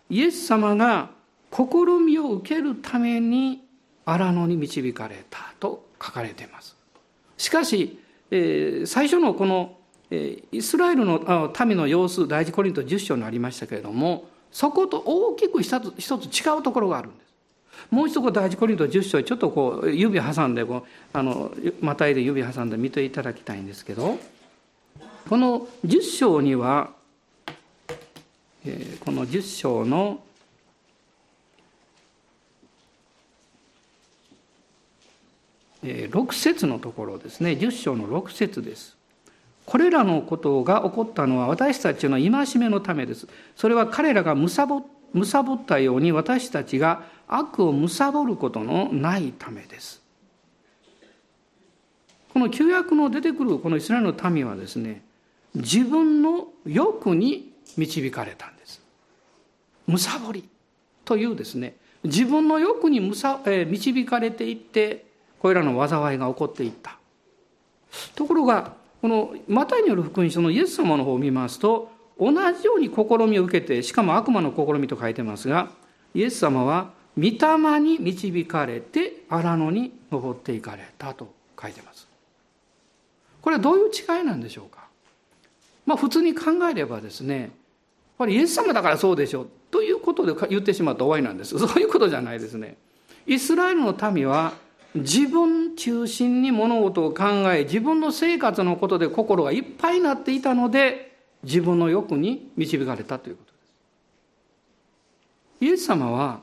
[0.09, 1.11] イエス様が
[1.51, 1.65] 試
[2.01, 3.65] みを受けるために
[4.05, 6.77] 荒野に導かれたと書かれています。
[7.37, 7.99] しかし、
[8.31, 9.77] えー、最初のこの、
[10.13, 17.26] えー、イスラエルの民の様子第一コリント10章にありましたけれどもそこと大きく一つ一つ違うところがあるんです。
[17.91, 24.19] もう一度第一コリント10章ちょっとこう指挟んでこうあのまたいで指挟んで見ていただきたいんですけど
[25.29, 26.91] この10章には、
[29.01, 30.21] この10章の
[35.83, 37.53] 6節のところですね。
[37.53, 38.97] 10章の6節です。
[39.65, 43.27] これらのことが起こったのは私たちの戒めのためです。
[43.57, 44.65] それは彼らがむさ
[45.43, 50.03] ぼったように私たちが悪を貪ることのないためです。
[52.33, 55.03] この旧約の出てくるこのイスラエルの民はですね
[55.55, 58.83] 自分の欲に導かれたんです。
[59.89, 60.49] 貪り
[61.05, 65.07] というですね自分の欲にむさえ導かれていって
[65.41, 66.99] これらの災いが起こっていった。
[68.15, 75.71] ところがこのマタイによる福音書のイエス様の方を見ますと同じように試みを受けてしかも悪魔の試みと書いてますが
[76.15, 82.09] イエス様は御霊に導かれて荒野に登っていかれたと書いてます。
[83.41, 84.87] これはどういう違いなんでしょうか？
[85.85, 87.51] まあ普通に考えればですねやっ
[88.19, 91.59] ぱりイエス様だからそうでしょうということで言ってしまった終わりなんです。
[91.59, 92.77] そういうことじゃないですね。
[93.27, 94.55] イスラエルの民は
[94.95, 101.06] 自分中心に物事を考え自分の生活のことで心がいっぱいになっていたので
[101.43, 103.59] 自分の欲に導かれたということで
[105.59, 106.41] すイエス様は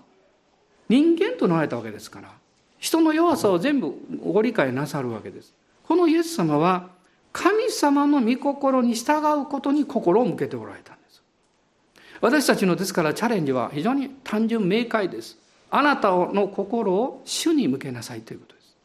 [0.90, 2.32] 人間となられたわけですから
[2.80, 5.54] 人の弱さを全部ご理解なさるわけです
[5.88, 6.90] このイエス様は
[7.32, 11.22] 神様の御心に従うことに心を向けておられたんです
[12.22, 15.38] 私たちのですからチャレンジは非常に単純明快です
[15.76, 18.78] あなたの心を主に向けなさいということです。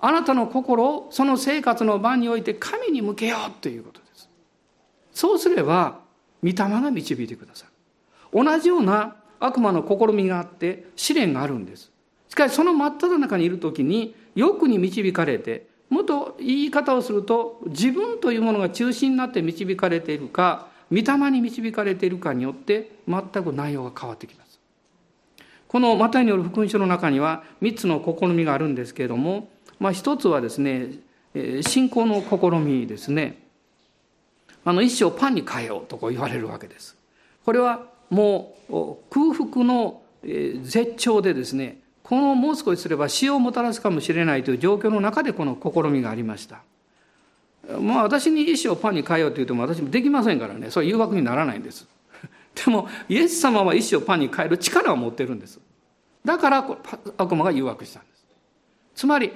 [0.00, 4.05] あなたの心をその生活の場において神に向けようということです。
[5.16, 6.00] そうすれば、
[6.42, 7.72] 御霊が導いてくださる。
[8.44, 11.90] 同じような悪魔の試みがあって試練があるんです。
[12.28, 24.60] しかしその真っ只中にいる時に欲に導かれて、もっと言い方をすると自分というものが中心になって導かれているか、御霊に導かれているかによって全く内容が変わってきます。
[25.66, 29.48] このマタイによる福音書の中には3つの試みがあるんですけれども、
[29.80, 30.90] まあ、一つはですね
[31.62, 33.45] 信仰の試みですね
[34.66, 36.96] あの一生パンに変えようとこう言われるわけです。
[37.44, 46.62] これはもう空腹の絶頂でですねこのもう少しすれば死をもたらすかもしれないという状況の中でこの試みがありました。
[47.80, 50.68] まあ私に一生パンに変えようと言っても私もできませんからね。
[50.72, 51.86] それ誘惑にならないんです。
[52.64, 55.60] でもイエス様は一生パンに変える力を持ってるんです。
[56.24, 56.68] だから
[57.18, 58.26] 悪魔が誘惑したんです。
[58.96, 59.30] つまり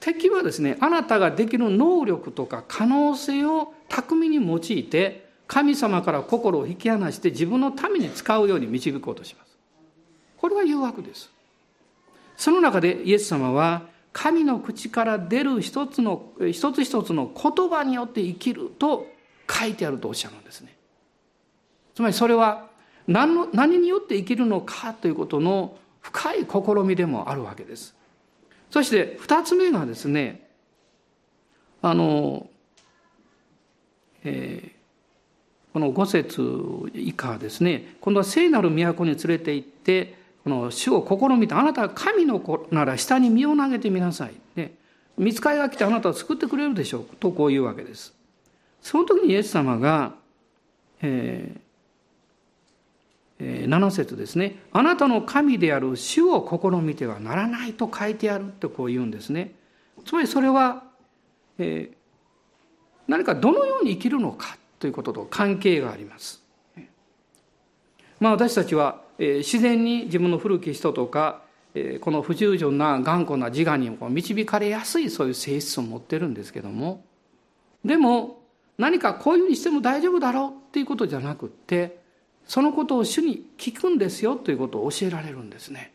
[0.00, 9.50] 敵はですねあなたができる能力とか可能性を巧みに用いて神様から心を引き離して自分のために使うように導こうとします。
[10.38, 11.30] これは誘惑です。
[12.36, 13.82] その中でイエス様は
[14.12, 19.06] 神の口から出る一つの一つ一つの言葉によって生きると
[19.50, 20.74] 書いてあるとおっしゃるんですね。
[21.94, 22.68] つまりそれは
[23.06, 27.94] 何の何によって生きるのかということの深い試みでもあるわけです。
[28.70, 30.48] そして二つ目がですね
[31.82, 32.48] あの、
[34.24, 36.42] えー、この五節
[36.94, 40.14] 以下ですね今度は聖なる都に連れて行って
[40.44, 44.34] この主を試みてあなたは神の子なら下に身を投げてみなさい。
[44.56, 44.72] で
[45.18, 48.14] 見つかりが来てあなたを救ってくれるでしょうとこういうわけです。
[48.80, 50.14] その時にイエス様が、
[51.02, 51.69] えー
[53.44, 54.56] 7節ですね。
[54.72, 59.54] あなたの神である主を試みてはならないと書いてあるってこう言うんですね。
[60.04, 60.84] つまりそれは、
[61.58, 61.96] えー、
[63.08, 66.42] 何かどのように生きるのかということと関係があります。
[68.18, 71.42] まあ私たちは、えー、自然に自分の古き人とか、
[71.74, 77.04] えー、この不従順な頑固な自我に導かれやすいそういう性質を持ってるんですけども
[77.84, 78.42] でも
[78.76, 81.99] 何かこういうふうにしても大丈夫だろうっていうことじゃなくって
[82.46, 85.92] そのことを主に聞くんですよということを教えられるんですね。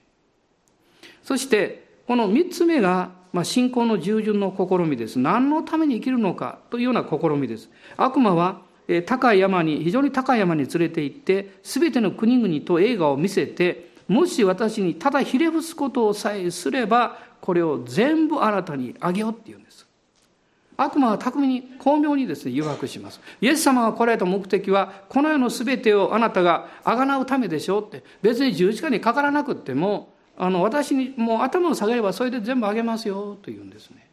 [1.24, 5.20] そしてこの3つ目が、まあ、信仰の従順の試みです。
[5.20, 7.70] 何のために生きるのかというような試みです。
[7.98, 8.62] 悪魔は
[9.06, 19.85] 高い山に非常に高い山に連れて行って全ての国々と映画を見せてもし私にただひれ伏すことをさえすればこれを全部あなたにあげようって言うんです。
[20.78, 23.22] 悪魔は巧みに巧妙にですね誘惑します。
[23.42, 34.10] イエス様が来られた目的はこの世の全てをあなたが贖うためでしょうって別に十字架にかからなくってもあの私にもう頭を下げればそれで全部あげますよと言うんですね。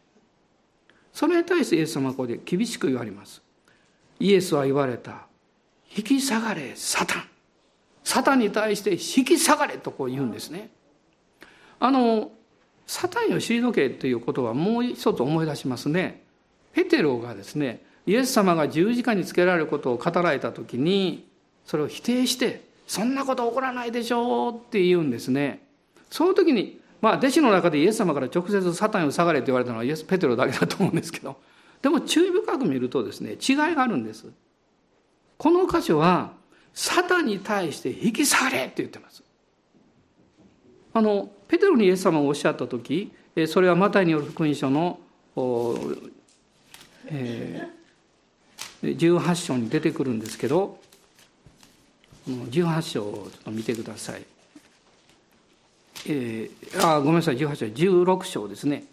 [1.11, 3.41] それに対してイエス様はここで厳しく言われます。
[4.19, 5.27] イエスは言われた
[5.95, 7.23] 引き下がれサタン。
[8.03, 10.69] サタンに対して引き下がれとこう言うんですね。
[11.79, 12.31] あの
[12.87, 16.22] サタンを退けということはもう一つ思い出しますね。
[16.73, 21.27] ペテロがですねイエス様が十字架につけられることを語られた時に
[21.65, 25.65] それを否定してそんなこと起こらないでしょうって言うんですね。
[26.09, 31.37] その時にまあ弟子の中でイエス様から直接サタンを下がれって言われたのはイエスペテロだけだと思うんですけど
[31.81, 34.25] でも注意深く見るとですね違いがあるんです。
[35.37, 36.33] この箇所は
[36.73, 39.23] サタンに対して引き下がれって言ってます。
[40.93, 43.11] あのペテロにイエス様がおっしゃった時
[43.47, 44.99] それはマタイによる福音書の
[47.15, 50.79] えー、18章に出てくるんですけど
[52.27, 54.23] 18章をちょっと見てください。
[56.05, 58.85] えー、あごめんなさい18章16章ですね。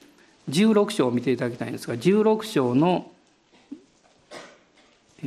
[0.49, 3.11] 16章を見ていただきたいんですが16章の、
[5.23, 5.27] え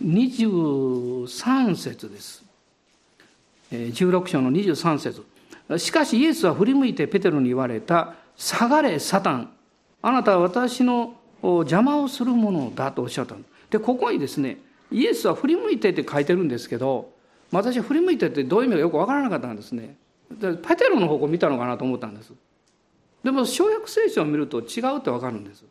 [0.00, 2.42] ー、23節です、
[3.70, 5.24] えー、16章の23節。
[5.78, 9.50] しかしイエスは振り向いてペテロに言われた「下がれサタン。
[10.02, 11.16] あなたは私の
[11.46, 13.36] 邪魔をするものだとおっしゃった。
[13.70, 14.58] でここにですね
[14.90, 17.12] イエスは振り向いてって書いてるんですけど
[17.50, 19.96] 私は振り向いてってどういう意味かよく分からなかったんですね。
[20.30, 22.32] でペテロの方向見たのかなと思ったんです。
[23.22, 25.64] でも小約聖書を見ると違うって分かるんです。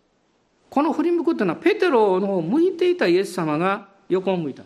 [0.69, 4.63] この振り向くっていうのはペテロの方向いていたイエス様が横を向いた。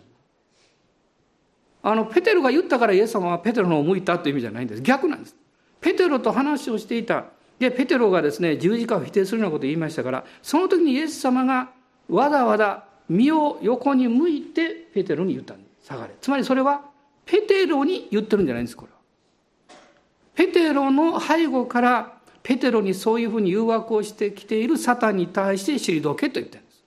[1.84, 4.82] あのペテロが言ったからイエス様はペテロの方を向いたっていう意味じゃないんです。
[4.82, 5.36] 逆なんです。
[5.82, 7.26] ペテロと話をしていた
[7.60, 11.72] でペテロがですね十字架を否定するようなことを言いましたからその時にイエス様が
[12.10, 15.88] わざわざ身を横に向いてペテロに言ったんです。
[15.88, 16.14] 下がれ。
[16.20, 16.82] つまりそれは
[17.26, 18.98] ペテロに言ってるんじゃないんですこれは。
[20.36, 26.84] ペテロの背後からペテロにそういうふうに誘惑をしてきているサタンに対して退けと言ってるんです。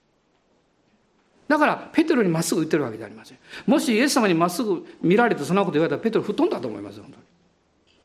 [1.47, 3.37] だからペテロにまっすぐ言ってるわけじゃありません。
[3.65, 7.23] もしイエス様にまっすぐ見られてそんなこと言われたらペテロ吹っ飛んだと思います本当に。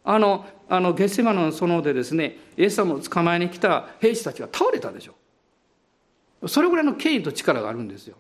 [0.06, 6.48] あの、あの、ゲッセマの園でですね、イエス様を捕まえに来た兵士たちが倒れたでしょ。
[6.48, 8.16] それぐらいの権威と力があるんですよ。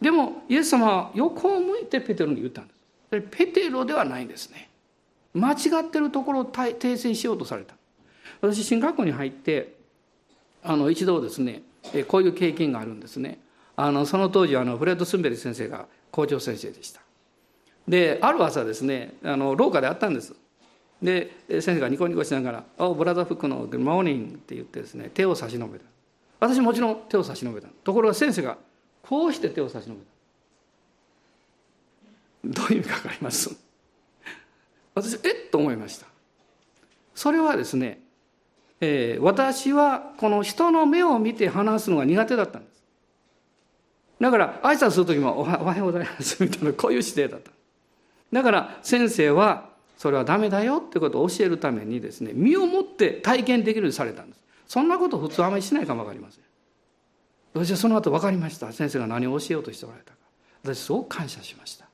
[0.00, 3.20] でも、イエス様は横を向いてペテロに言ったんです。
[3.30, 4.68] ペテロではないんですね。
[5.32, 7.76] 間違ってるところを訂正しようとされた。
[8.40, 9.76] 私、進学校に入って、
[10.64, 11.62] あの、一度ですね、
[12.08, 13.38] こういう経験があるんですね。
[13.76, 17.00] あの、その当時、あの、フレッド・スンベリ先生が校長先生でした。
[17.86, 20.34] で、ある朝ですね、あの、廊下で会ったんです。
[21.02, 25.84] で先生がニコニコしながら「おブラザーフックのグッモーニング」って言ってですね手を差し伸べた。
[26.40, 27.68] 私もちろん手を差し伸べた。
[27.84, 28.58] ところが先生が
[29.02, 30.00] こうして手を差し伸べ
[32.50, 32.62] た。
[32.62, 33.54] どういう意味か分かります？
[34.94, 35.50] 私えっ？
[35.50, 36.06] と思いました。
[37.14, 38.00] それはですね、
[38.80, 42.82] えー、私はこの人の目を見て話すのが苦手だったんです。
[44.20, 47.50] だから挨拶する時もおはようございます」みたいなこういう姿勢だった。
[48.32, 54.42] だから先生はそれはダメだよってことを教えるためにですね身をもって体験できるようにされたんです。
[54.66, 56.44] そんなこと普通あまりしないかも分かりません。
[57.54, 58.72] 私はその後分かりました。
[58.72, 60.18] 先生が何を教えようとしておられたか。
[60.62, 61.86] 私すごく感謝しました。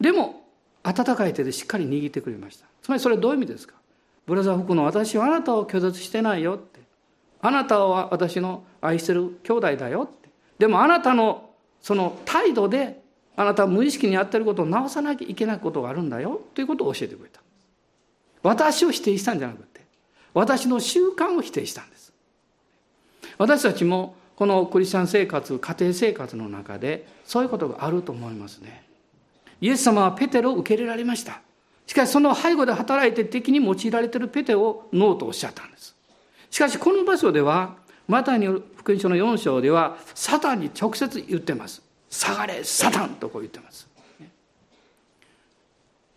[0.00, 0.44] でも
[0.82, 2.66] 温かい手でしっかり握ってくれました。
[2.82, 3.74] つまりそれはどういう意味ですか。
[4.26, 6.80] ブラザー服の私はあなたを拒絶してないよって。
[7.40, 10.28] あなたは私の愛してる兄弟だよって。
[10.58, 12.97] でもあなたのその態度で
[13.38, 16.40] あなたは無意識にやってることを直さなきゃいけないことがあるんだよ。
[16.54, 17.40] ということを教えてくれた。
[18.42, 19.80] 私を否定したんじゃなくて
[20.34, 22.12] 私の習慣を否定したんです。
[23.38, 28.84] 私たちもこのクリスチャン生活家庭生活の中でそういうことがあると思いますね。
[29.60, 31.40] イエス様はペテロを受け入れられました。
[31.86, 35.94] しかしその背後で働いて敵に用いられているペテをノーとおっしゃったんです。
[36.50, 37.76] しかしこの場所では
[38.08, 41.87] マタイによる福音書の4章ではサタンに直接言ってます。
[42.10, 43.88] 下がれサタンとこう言ってます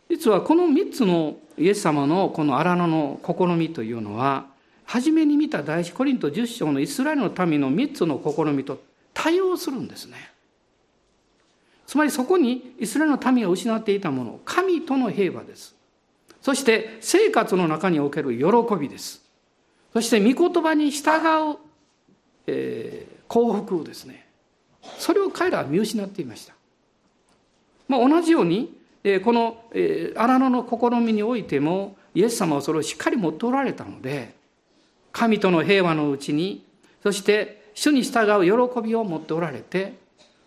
[0.10, 4.48] 実はこの3つのイエス様のこの荒野の試みというのは
[4.84, 8.82] 初めに見た第一コリント10章のイスラエルの民の3つの試みと
[9.14, 10.32] 対応するんですね。
[11.88, 15.76] つまりそこにイスラエルの民が失っていたもの、神との平和です。
[16.42, 19.22] そして生活の中における喜びです。
[19.94, 21.10] そして御言葉に従
[21.54, 21.58] う、
[22.48, 24.26] えー、幸福ですね。
[24.98, 26.54] それを彼らは見失っていました。
[27.88, 28.78] まあ、同じように、
[29.24, 34.36] この、え、荒野の試みにおいてもイエス様はそれをしっかり持っておられたので
[35.12, 36.64] 神との平和のうちに、
[37.04, 39.94] そして主に従う喜びを持っておられて、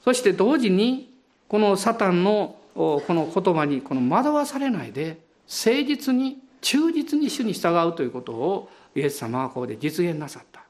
[0.03, 1.13] そして同時に、
[1.49, 5.19] このサタンのこの言葉にこの惑わされないで、
[5.49, 10.64] 誠実に、忠実に主に従うということをイエス様はここで実現なさった。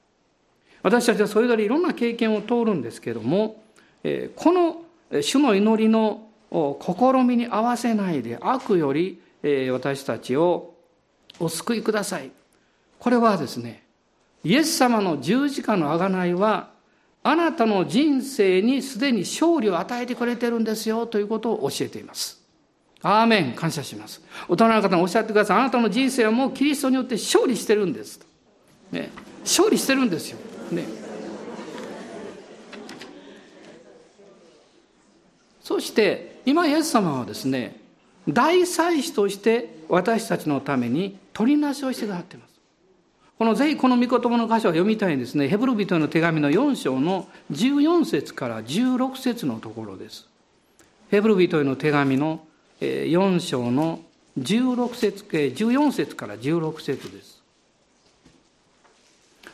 [0.84, 3.62] 私たちはそれぞれいろんな経験を通るんですけれども、
[4.36, 4.82] この
[5.22, 9.20] 主の祈りの試みに合わせないで悪より
[9.72, 10.74] 私たちを
[11.40, 12.30] お救いください。
[12.98, 13.82] これはですね、
[14.44, 16.68] イエス様の十字架の贖いは、
[17.22, 22.44] あなたの人生にすでに勝利を与えてくれてるんですよということを教えています。
[23.00, 24.22] アーメン感謝します。
[24.48, 25.58] 大人の方がおっしゃってください。
[25.60, 28.20] あなたの人生はもうキリストによって勝利してるんです。
[28.92, 29.10] ね、
[29.44, 30.38] 勝利してるんですよ。
[30.72, 30.84] ね。
[35.62, 37.80] そして今イエス様はですね
[38.28, 42.54] 大祭司として私たちのために取りなしをしてくださっています。
[43.38, 45.48] このぜひこの御言葉の箇所を読みたいんですね。
[45.48, 50.28] ヘブル人への手紙の4章の14節から16節のところです。
[51.10, 52.44] ヘブル人への手紙の
[52.80, 54.00] 4章の
[54.38, 57.33] 16節、14節から16節です。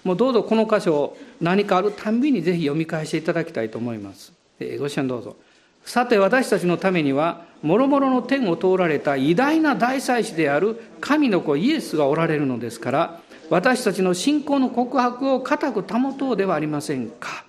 [0.04, 4.32] もうどうぞこの箇所を何かあるたんびにぜひ読み返していただきたいと思います。
[4.78, 5.36] ご支援どうぞ。
[5.84, 17.44] さて私たちのためには、もろもろの天を通られた偉大な大祭司である神の子イエスがおられるのですから、私たちの信仰の告白を固く保とうではありませんか。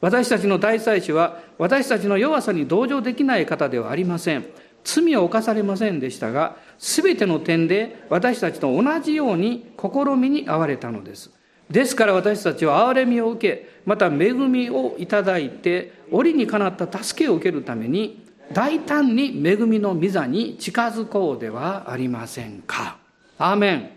[0.00, 4.46] 私たちの大祭司は私たちの弱さに同情できない方ではありません。
[4.84, 11.37] 罪を犯されませんでしたが、すべての点で私たちと同じように試みに遭われたのです。
[11.70, 22.96] ですから私たちは憐れみを受け、また恵みをいただいて、折にかなった助けを受けるために、大胆に恵みの御座に近づこうではありませんか。
[23.36, 23.90] アーメン。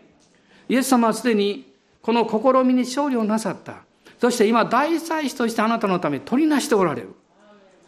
[0.67, 3.83] イエス様はすでにこの試みに勝利をなさった。
[4.19, 7.15] そして今大祭司としてあなたのために取りなしておられる。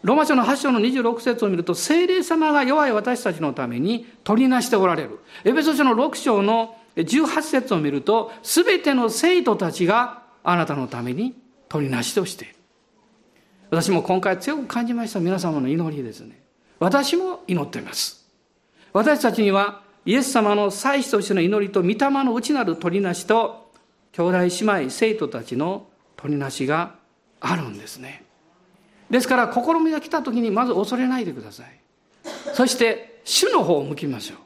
[0.04, 5.20] ローマ書の8章の26節を見ると、聖霊様が弱い私たちのために取りなしておられる。
[5.46, 11.36] エペソ書の6章の18節を見ると、すべての生徒たちがあなたのために
[11.70, 12.56] 取りなしとしている。
[13.72, 16.44] 私も今回強く感じました皆様の祈りですね。
[16.80, 18.24] 私も祈っています。
[18.94, 23.72] 私たちにはイエス様の祭司としての祈りと御霊の内なる取りなしと
[24.12, 26.96] 兄弟姉妹生徒たちの取りなしが
[27.40, 28.24] あるんですね
[29.10, 31.80] ですから試みが来た時にまず恐れないでください
[32.54, 34.38] そして主の方を向きましょう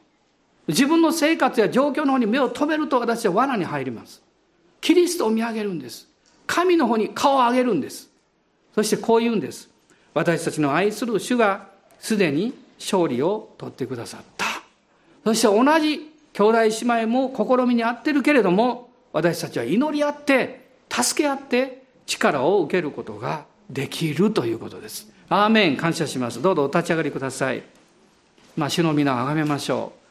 [0.68, 4.22] 自分の生活や状況の方に目を留めると私は罠に入ります
[4.82, 6.08] キリストを見上げるんです
[6.46, 8.10] 神の方に顔を上げるんです
[8.76, 9.70] そしてこう言うんです
[10.14, 14.46] 私たちの愛する主がすでに勝利を取ってくださった
[15.24, 25.12] そして同じ兄弟姉妹も試みに合ってるけれども、私たちは祈り合って、助け合って力を受けることができるということです。
[25.30, 26.40] アーメン感謝します。
[26.40, 27.64] どうぞお立ち上がりください。
[28.56, 30.07] まあ、主の皆をあがめましょう。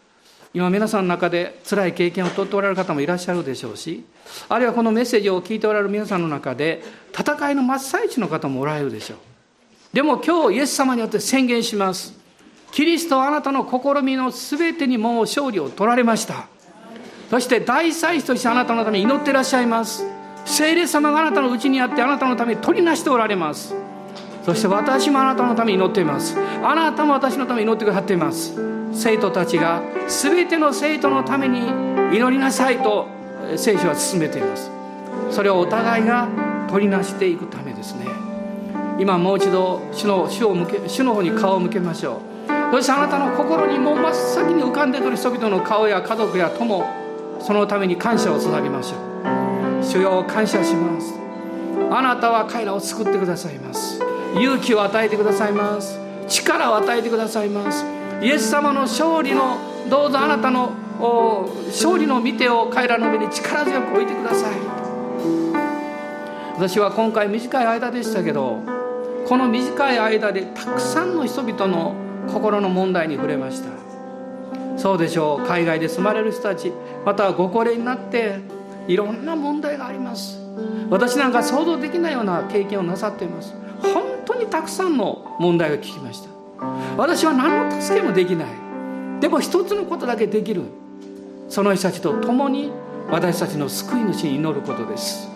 [0.56, 4.06] 今皆さんの中で辛い経験をとっておられる方もいらっしゃるでしょうし、
[4.48, 6.82] あるいはこのメッセージを聞いておられる皆さんの中で、
[7.12, 9.18] 戦いの真っ最中の方もおられるでしょう。
[9.92, 12.14] でも今日イエス様によって宣言します。
[12.72, 16.48] キリストはあなたの試みの全てにもう勝利を取られました。
[17.28, 20.06] そして大祭司としてあなたのために祈ってらっしゃいます。
[20.46, 23.74] 聖霊様があなたのうちにあってあなたのために取りなしておられます。
[24.46, 26.34] そして私もあなたのために祈っています。
[26.64, 28.75] あなたも私のために祈ってくださっています。
[28.96, 31.60] 生徒たちが全ての生徒のために
[32.16, 33.06] 祈りなさいと
[33.56, 34.70] 聖書は進めています。
[35.30, 36.28] それをお互いが
[36.68, 38.06] 取りなしていくためですね。
[38.98, 42.72] 今もう一度主の主を向け主の方に顔を向けましょう。
[42.72, 46.84] そしてあなたの心にもう真っ先に浮かんでくる人々の顔や家族や友
[47.40, 48.96] そのために感謝をつなげましょ
[49.80, 49.84] う。
[49.84, 51.14] 主よ感謝します。
[51.90, 54.00] あなたは彼らを救ってくださいます。
[54.34, 56.00] 勇気を与えてくださいます。
[56.26, 57.84] 力を与えてくださいます。
[58.22, 59.58] イエス様の勝利の
[59.88, 60.72] どうぞあなたの
[61.66, 64.54] 勝利の見てを彼らの上に力強く置いてください。
[66.54, 68.60] 私は今回短い間でしたけど
[69.26, 71.94] この短い間でたくさんの人々の
[72.28, 73.68] 心の問題に触れました。
[74.78, 75.46] そうでしょう。
[75.46, 76.72] 海外で住まれる人たち
[77.04, 78.40] またはご高齢になって
[78.88, 80.38] いろんな問題があります。
[80.88, 83.54] 私なんか想像できないような経験をなさっています。
[83.82, 86.35] 本当にたくさんの問題を聞きました。
[86.96, 88.48] 私は何の助けもできない。
[89.20, 90.62] でも一つのことだけできる。
[91.48, 92.72] その人たちと共に
[93.10, 95.28] 私たちの救い主に祈ることです。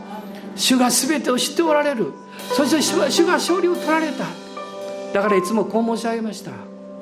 [0.56, 2.12] 主が全てを知っておられる。
[2.54, 4.24] そして主は主が勝利を取られた。
[5.12, 6.52] だからいつもこう申し上げました。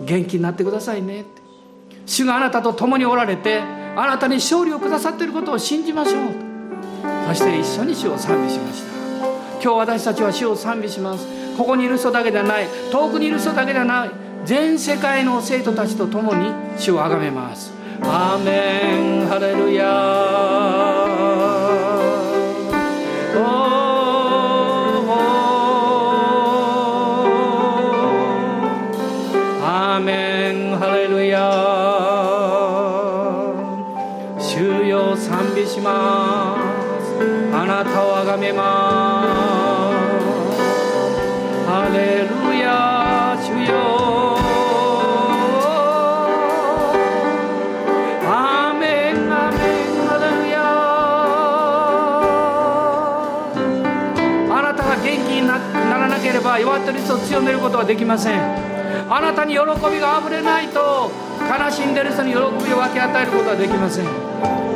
[0.05, 1.25] 元気になってくださいね。
[2.07, 3.61] 主があなたと共におられて
[3.97, 6.23] あなたに勝利をくださっていることを信じましょう。
[7.29, 8.89] そして一緒に主を賛美しました。
[9.61, 11.27] 今日私たちは主を賛美します。
[11.59, 14.11] ここにいる人だけではない遠くにいる人だけではない
[14.44, 17.72] 全世界の生徒たちと共に主をあがめます。
[18.00, 20.88] アーメンハレルヤ
[57.29, 58.41] 強めることはできません。
[59.11, 61.12] あなたに喜びがあふれないと
[61.45, 64.07] 悲しんでる人に喜びを分け与えることはできません。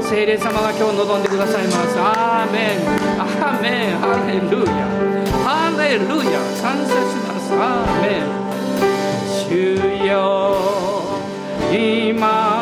[0.02, 1.96] 聖霊様が今日望んでくださいます。
[1.98, 2.84] アーメン。
[3.16, 3.96] アーメン。
[3.96, 4.84] ハレルヤ。
[5.48, 6.44] ハレルヤ。
[6.60, 7.56] 感謝します。
[7.56, 8.36] アーメン。
[9.48, 10.12] 主よ
[11.72, 12.61] 今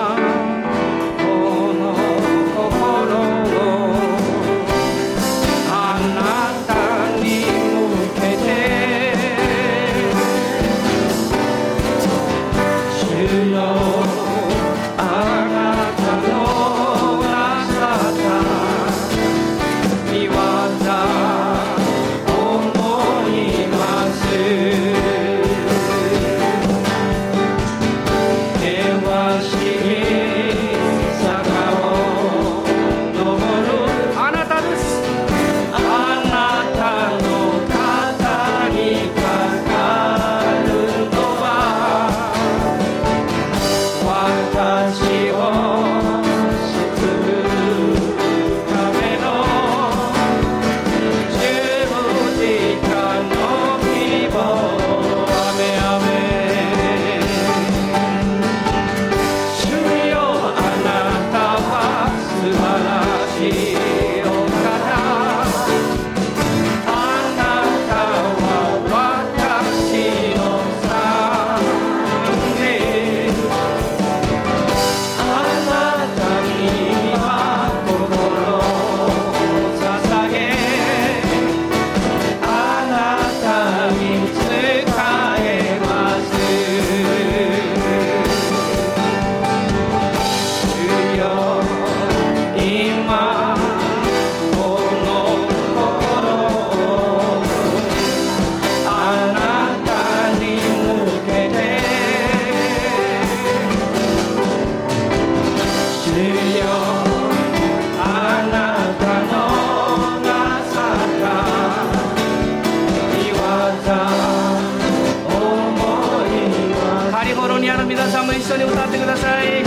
[118.50, 119.59] 緒に歌ってください。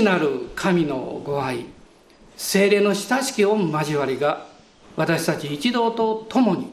[0.00, 1.66] 父なる神のご愛
[2.36, 4.46] 精霊の親しき御交わりが
[4.96, 6.72] 私たち一同と共に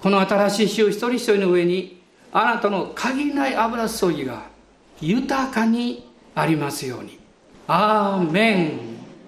[0.00, 2.02] この新しい週一人一人の上に
[2.32, 4.42] あなたの限りない油注ぎが
[5.00, 7.18] 豊かにありますように。
[7.66, 8.85] アーメン。